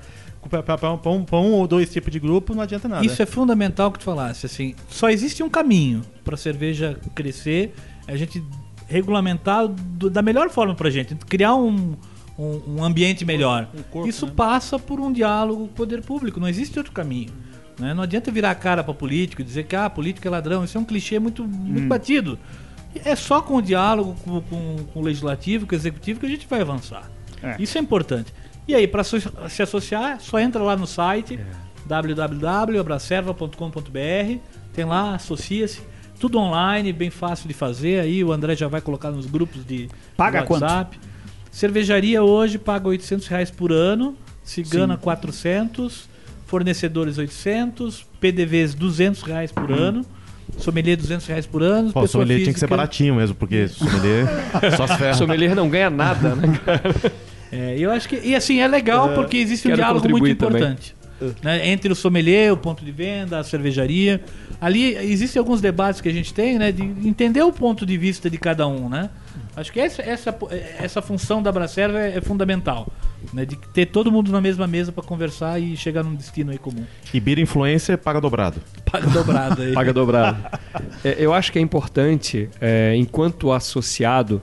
[0.76, 3.04] pra um, um- um ou dois tipos de grupo não adianta nada.
[3.04, 7.74] Isso é fundamental que tu falasse, assim, só existe um caminho para a cerveja crescer,
[8.08, 8.42] é a gente
[8.90, 11.94] regulamentar do- da melhor forma pra gente, criar um,
[12.38, 13.68] um, um ambiente melhor.
[13.74, 14.32] Um corpo, Isso né?
[14.36, 17.30] passa por um diálogo com o poder público, não existe outro caminho.
[17.78, 17.94] né?
[17.94, 20.76] Não adianta virar a cara para político e dizer que ah, político é ladrão, isso
[20.76, 22.38] é um clichê muito, muito batido.
[23.04, 26.28] É só com o diálogo com, com- com o legislativo, com o executivo que a
[26.28, 27.08] gente vai avançar.
[27.42, 27.56] É.
[27.58, 28.34] Isso é importante.
[28.68, 31.40] E aí, para se associar, só entra lá no site
[31.86, 34.38] www.abracerva.com.br,
[34.72, 35.80] tem lá, associa-se,
[36.20, 37.98] tudo online, bem fácil de fazer.
[38.00, 40.98] Aí o André já vai colocar nos grupos de Paga WhatsApp.
[41.50, 44.14] Cervejaria hoje paga 800 reais por ano,
[44.44, 46.08] Cigana 400,
[46.46, 50.04] fornecedores 800, PDVs 200 reais por ano,
[50.58, 51.92] sommelier 200 reais por ano.
[51.92, 54.26] Pô, sommelier tinha que ser física- baratinho mesmo, porque sommelier
[54.76, 55.14] só se ferra.
[55.14, 56.46] Sommelier não ganha nada, né?
[57.52, 58.14] É, eu acho que.
[58.16, 60.62] E assim, é legal porque existe um diálogo muito também.
[60.62, 60.94] importante.
[61.42, 64.22] Né, entre o sommelier, o ponto de venda, a cervejaria.
[64.60, 66.70] Ali existem alguns debates que a gente tem, né?
[66.72, 69.10] De entender o ponto de vista de cada um, né?
[69.56, 70.36] Acho que essa, essa,
[70.78, 72.86] essa função da Bracerva é, é fundamental.
[73.34, 76.56] Né, de ter todo mundo na mesma mesa para conversar e chegar num destino aí
[76.56, 76.84] comum.
[77.12, 78.60] E Bira Influencer paga dobrado.
[78.90, 79.72] Paga dobrada aí.
[79.74, 80.42] Paga dobrado.
[81.04, 84.40] É, eu acho que é importante, é, enquanto associado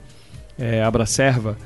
[0.59, 1.57] é, à Bracerva,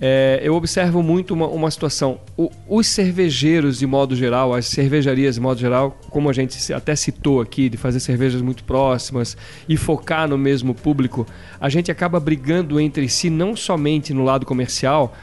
[0.00, 2.18] é, eu observo muito uma, uma situação.
[2.36, 6.96] O- os cervejeiros, de modo geral, as cervejarias, de modo geral, como a gente até
[6.96, 9.36] citou aqui, de fazer cervejas muito próximas
[9.68, 11.26] e focar no mesmo público,
[11.60, 15.14] a gente acaba brigando entre si, não somente no lado comercial,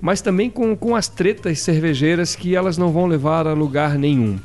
[0.00, 4.38] mas também com, com as tretas cervejeiras que elas não vão levar a lugar nenhum.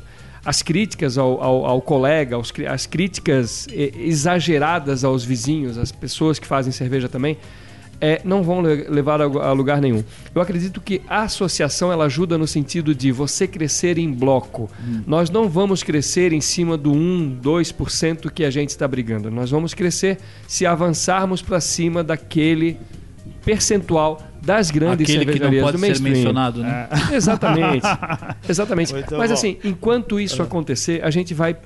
[0.44, 6.38] As críticas ao, ao, ao colega, aos as críticas eh, exageradas aos vizinhos, às pessoas
[6.38, 7.36] que fazem cerveja também,
[8.00, 10.04] é, não vão le- levar a, lugar nenhum.
[10.34, 14.70] Eu acredito que a associação ela ajuda no sentido de você crescer em bloco.
[15.06, 19.30] Nós não vamos crescer em cima do 1, 2% que a gente está brigando.
[19.30, 22.76] Nós vamos crescer se avançarmos para cima daquele
[23.44, 26.14] percentual das grandes Aquele que não pode do ser mainstream.
[26.14, 26.88] mencionado, né?
[27.12, 27.86] Exatamente.
[28.48, 28.92] Exatamente.
[28.92, 29.34] Muito Mas bom.
[29.34, 31.56] assim, enquanto isso acontecer, a gente vai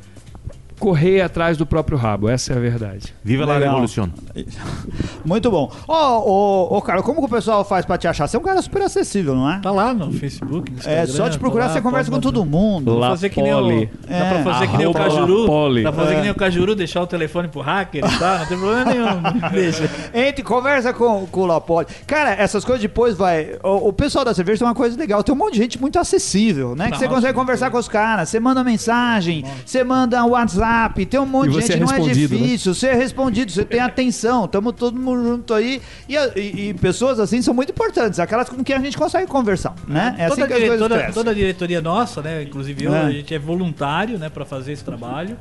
[0.80, 2.28] correr atrás do próprio rabo.
[2.28, 3.14] Essa é a verdade.
[3.22, 3.68] Viva la Legal.
[3.74, 4.10] revolução.
[5.24, 5.70] Muito bom.
[5.86, 8.26] Ô, ô, ô, cara, como que o pessoal faz pra te achar?
[8.26, 9.60] Você é um cara super acessível, não é?
[9.60, 12.20] Tá lá no Facebook, no É Instagram, só te procurar, tá lá, você conversa com
[12.20, 12.94] todo mundo.
[12.94, 13.90] Dá pra fazer que nem o, Lapoli.
[14.08, 14.28] dá É.
[14.42, 15.82] pra fazer que nem o Cajuru.
[15.82, 16.16] Dá pra fazer É.
[16.16, 18.38] que nem o Cajuru, deixar o telefone pro hacker e tal.
[18.38, 19.22] Não tem problema nenhum.
[19.52, 19.90] Deixa.
[20.14, 21.86] Entre, conversa com, com o Lapoli.
[22.06, 23.56] Cara, essas coisas depois vai.
[23.62, 25.22] O, o pessoal da cerveja tem uma coisa legal.
[25.22, 26.90] Tem um monte de gente muito acessível, né?
[26.90, 28.28] Que você consegue conversar com os caras.
[28.28, 30.69] Você manda mensagem, você manda um WhatsApp.
[31.08, 31.82] Tem um monte de você gente.
[31.82, 32.12] é não é né?
[32.12, 32.74] difícil.
[32.74, 34.46] Você é respondido, você tem atenção.
[34.48, 35.80] Tamo todo mundo junto aí.
[36.08, 38.18] E, e- e pessoas assim são muito importantes.
[38.20, 40.14] Aquelas com quem a gente consegue conversar, né?
[40.18, 42.42] É assim toda, que as dire- coisas toda- toda a diretoria nossa, né?
[42.42, 43.00] Inclusive eu, É.
[43.06, 45.36] a gente é voluntário, né, para fazer esse trabalho.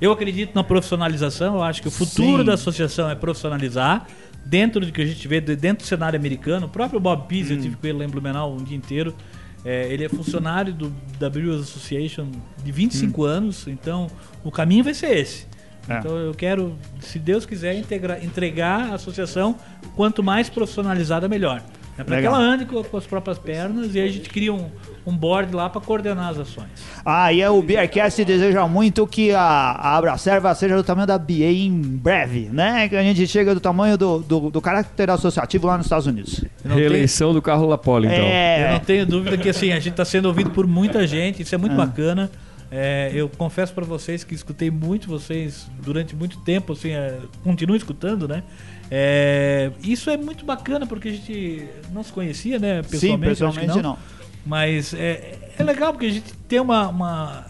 [0.00, 2.44] Eu acredito na profissionalização, eu acho que o futuro Sim.
[2.44, 4.06] da associação é profissionalizar
[4.44, 6.66] dentro do que a gente vê de- dentro do cenário americano.
[6.66, 7.56] O próprio Bob Pease, Hum.
[7.56, 9.14] eu tive com ele lá em Blumenau um dia inteiro.
[9.68, 12.28] É, ele é funcionário do da Brewers Association
[12.64, 14.06] de 25 anos, então
[14.44, 15.44] o caminho vai ser esse.
[15.88, 15.92] Hum.
[15.92, 15.98] É.
[15.98, 19.56] Então eu quero, se Deus quiser, integra- entregar a associação
[19.96, 21.62] quanto mais profissionalizada, melhor.
[21.98, 24.52] É para que ela ande com, com as próprias pernas e aí a gente cria
[24.52, 24.70] um,
[25.06, 26.68] um board lá para coordenar as ações.
[27.04, 31.44] Ah, e o Beercast deseja muito que a, a Abracerva seja do tamanho da BA
[31.44, 32.88] em breve, né?
[32.88, 36.42] Que a gente chega do tamanho do, do, do caráter associativo lá nos Estados Unidos.
[36.42, 38.18] Eu não, tenho, Reeleição do Carlo Lapoli, então.
[38.18, 41.42] eu É, não tenho dúvida que assim, a gente está sendo ouvido por muita gente,
[41.42, 42.30] isso é muito bacana.
[42.70, 47.76] É, eu confesso para vocês que escutei muito vocês durante muito tempo, assim, é, continuo
[47.76, 48.42] escutando, né?
[48.90, 52.82] É, isso é muito bacana porque a gente não se conhecia, né?
[52.82, 53.98] sim, Pessoalmente, que pessoalmente não.
[54.44, 57.46] Mas é, é legal porque a gente tem uma, uma-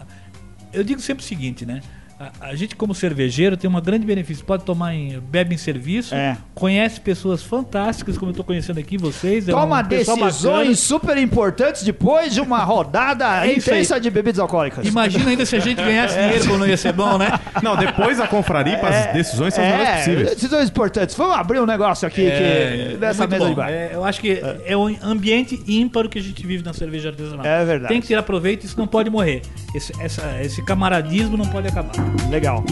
[0.73, 1.81] Eu digo sempre o seguinte, né?
[2.19, 4.43] A, a gente, como cervejeiro, tem um grande benefício.
[4.43, 5.19] Pode tomar em.
[5.19, 6.35] bebe em serviço, É.
[6.55, 9.47] conhece pessoas fantásticas, como eu estou conhecendo aqui, vocês.
[9.47, 14.87] é Toma decisões super importantes depois de uma rodada É intensa de bebidas alcoólicas.
[14.87, 16.23] Imagina ainda se a gente ganhasse É.
[16.27, 17.27] dinheiro, como não ia ser bom, né?
[17.61, 20.29] Não, depois da confraria, as decisões são as melhores É, possíveis.
[20.31, 21.15] decisões importantes.
[21.15, 23.49] Vamos abrir um negócio aqui que, dessa mesa bom.
[23.49, 23.69] de bar.
[23.69, 24.75] É, eu acho que é.
[24.75, 27.45] um ambiente ímpar que a gente vive na cerveja artesanal.
[27.45, 27.93] É verdade.
[27.93, 29.43] Tem que tirar proveito, isso não pode morrer.
[29.75, 32.06] Esse, essa- esse camaradismo não pode acabar.
[32.29, 32.63] Legal.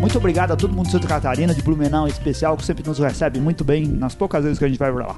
[0.00, 2.98] Muito obrigado a todo mundo de Santa Catarina, de Blumenau em especial, que sempre nos
[2.98, 5.16] recebe muito bem nas poucas vezes que a gente vai pra lá.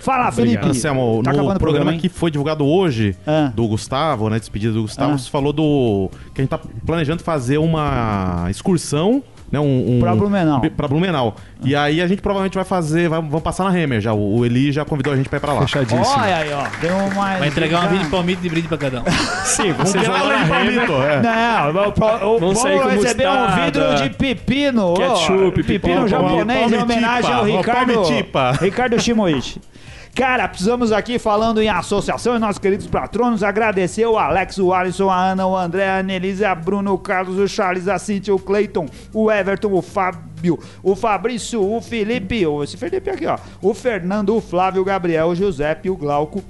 [0.00, 0.66] Fala, Felipe!
[0.66, 2.00] Anselmo, tá no acabando o programa hein?
[2.00, 3.52] que foi divulgado hoje, Ah.
[3.54, 4.38] do Gustavo, né?
[4.38, 5.18] Despedida do Gustavo, Ah.
[5.18, 6.10] você falou do.
[6.34, 9.60] que a gente tá planejando fazer uma excursão, né?
[9.60, 10.60] Um, um, Pra Blumenau.
[10.76, 11.36] Pra Blumenau.
[11.62, 13.08] E aí a gente provavelmente vai fazer.
[13.08, 14.12] Vai, vamos passar na Hammer já.
[14.12, 15.62] O, o Eli já convidou a gente pra ir pra lá.
[15.62, 16.02] Fechadíssimo.
[16.04, 16.62] Olha aí, ó.
[16.62, 17.38] Um mais.
[17.38, 19.04] Vai entregar uma vida de palmito de brinde pra cada um.
[19.44, 21.22] Sim, Vamos vocês lá em Palmito, é.
[21.22, 24.94] Não, o, o, vamos com receber um vidro de pepino.
[24.94, 28.02] ketchup, pepino pipoca, japonês em homenagem ao Ricardo.
[28.60, 29.60] Ricardo Shimoichi.
[30.16, 35.10] Cara, precisamos aqui falando em associação e nossos queridos patronos, agradecer o Alex, o Alisson,
[35.10, 38.38] a Ana, o André, a Annelise, a Bruno, o Carlos, o Charles, a Cintia, o
[38.38, 44.34] Cleiton, o Everton, o Fábio, o Fabrício, o Felipe, esse Felipe aqui, ó, o Fernando,
[44.34, 46.42] o Flávio, o Gabriel, o Giuseppe, o Glauco,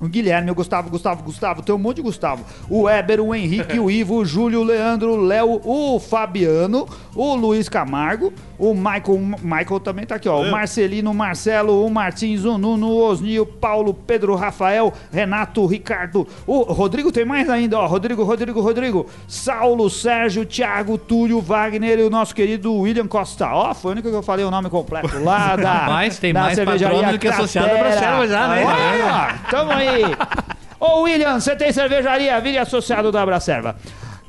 [0.00, 2.44] o Guilherme, o Gustavo, Gustavo, Gustavo, tem um monte de Gustavo.
[2.68, 7.34] O Éber, o Henrique, o Ivo, o Júlio, o Leandro, o Léo, o Fabiano, o
[7.34, 10.42] Luiz Camargo, o Michael, o Michael também tá aqui, ó.
[10.42, 15.62] O Marcelino, o Marcelo, o Martins, o Nuno, o Osnio, o Paulo, Pedro, Rafael, Renato,
[15.62, 17.86] o Ricardo, o Rodrigo tem mais ainda, ó.
[17.86, 23.48] Rodrigo, Rodrigo, Rodrigo, Saulo, Sérgio, Thiago, Túlio, Wagner e o nosso querido William Costa.
[23.52, 25.72] Ó, foi o único que eu falei o nome completo lá da.
[25.72, 28.64] Rapaz, tem da mais cervejaria do que associado pra Selva já, né?
[28.64, 30.02] Olha, tamo aí.
[30.78, 32.38] Ô, William, você tem cervejaria?
[32.40, 33.76] Vire associado da Abracerva.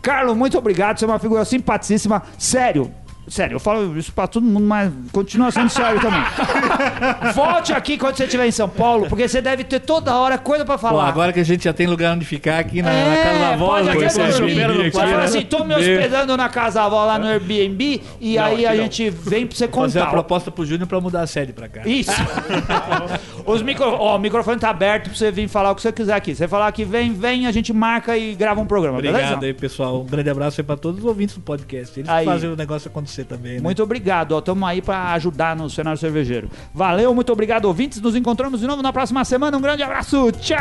[0.01, 0.97] Carlos, muito obrigado.
[0.97, 2.23] Você é uma figura simpaticíssima.
[2.37, 2.91] Sério.
[3.27, 6.21] Sério, eu falo isso pra todo mundo, mas continua sendo sério também.
[7.35, 10.63] Volte aqui quando você estiver em São Paulo, porque você deve ter toda hora coisa
[10.63, 11.07] pra Pô, falar.
[11.07, 13.49] agora que a gente já tem lugar onde ficar aqui na, na É, casa da
[13.53, 14.91] avó, pode já até conhece a dormir.
[14.91, 18.65] Você fala assim, tô me hospedando na casa da avó lá no Airbnb e aí
[18.65, 20.11] a gente vem pra você Fazer a contar.
[20.11, 21.81] proposta pro Júnior pra mudar a sede pra cá.
[21.85, 22.11] Isso.
[23.45, 23.85] Os micro...
[23.85, 26.35] ó, o microfone tá aberto pra você vir falar o que você quiser aqui.
[26.35, 29.45] Você falar que vem, vem, a gente marca e grava um programa, Obrigado beleza?
[29.45, 30.01] aí, pessoal.
[30.01, 31.99] Um grande abraço aí pra todos os ouvintes do podcast.
[31.99, 32.25] Eles Aí.
[32.25, 33.61] fazem o negócio acontecer também, né?
[33.61, 34.41] Muito obrigado, ó.
[34.41, 36.49] Tamo aí pra ajudar no cenário cervejeiro.
[36.73, 38.01] Valeu, muito obrigado, ouvintes.
[38.01, 39.57] Nos encontramos de novo na próxima semana.
[39.57, 40.31] Um grande abraço.
[40.33, 40.57] Tchau!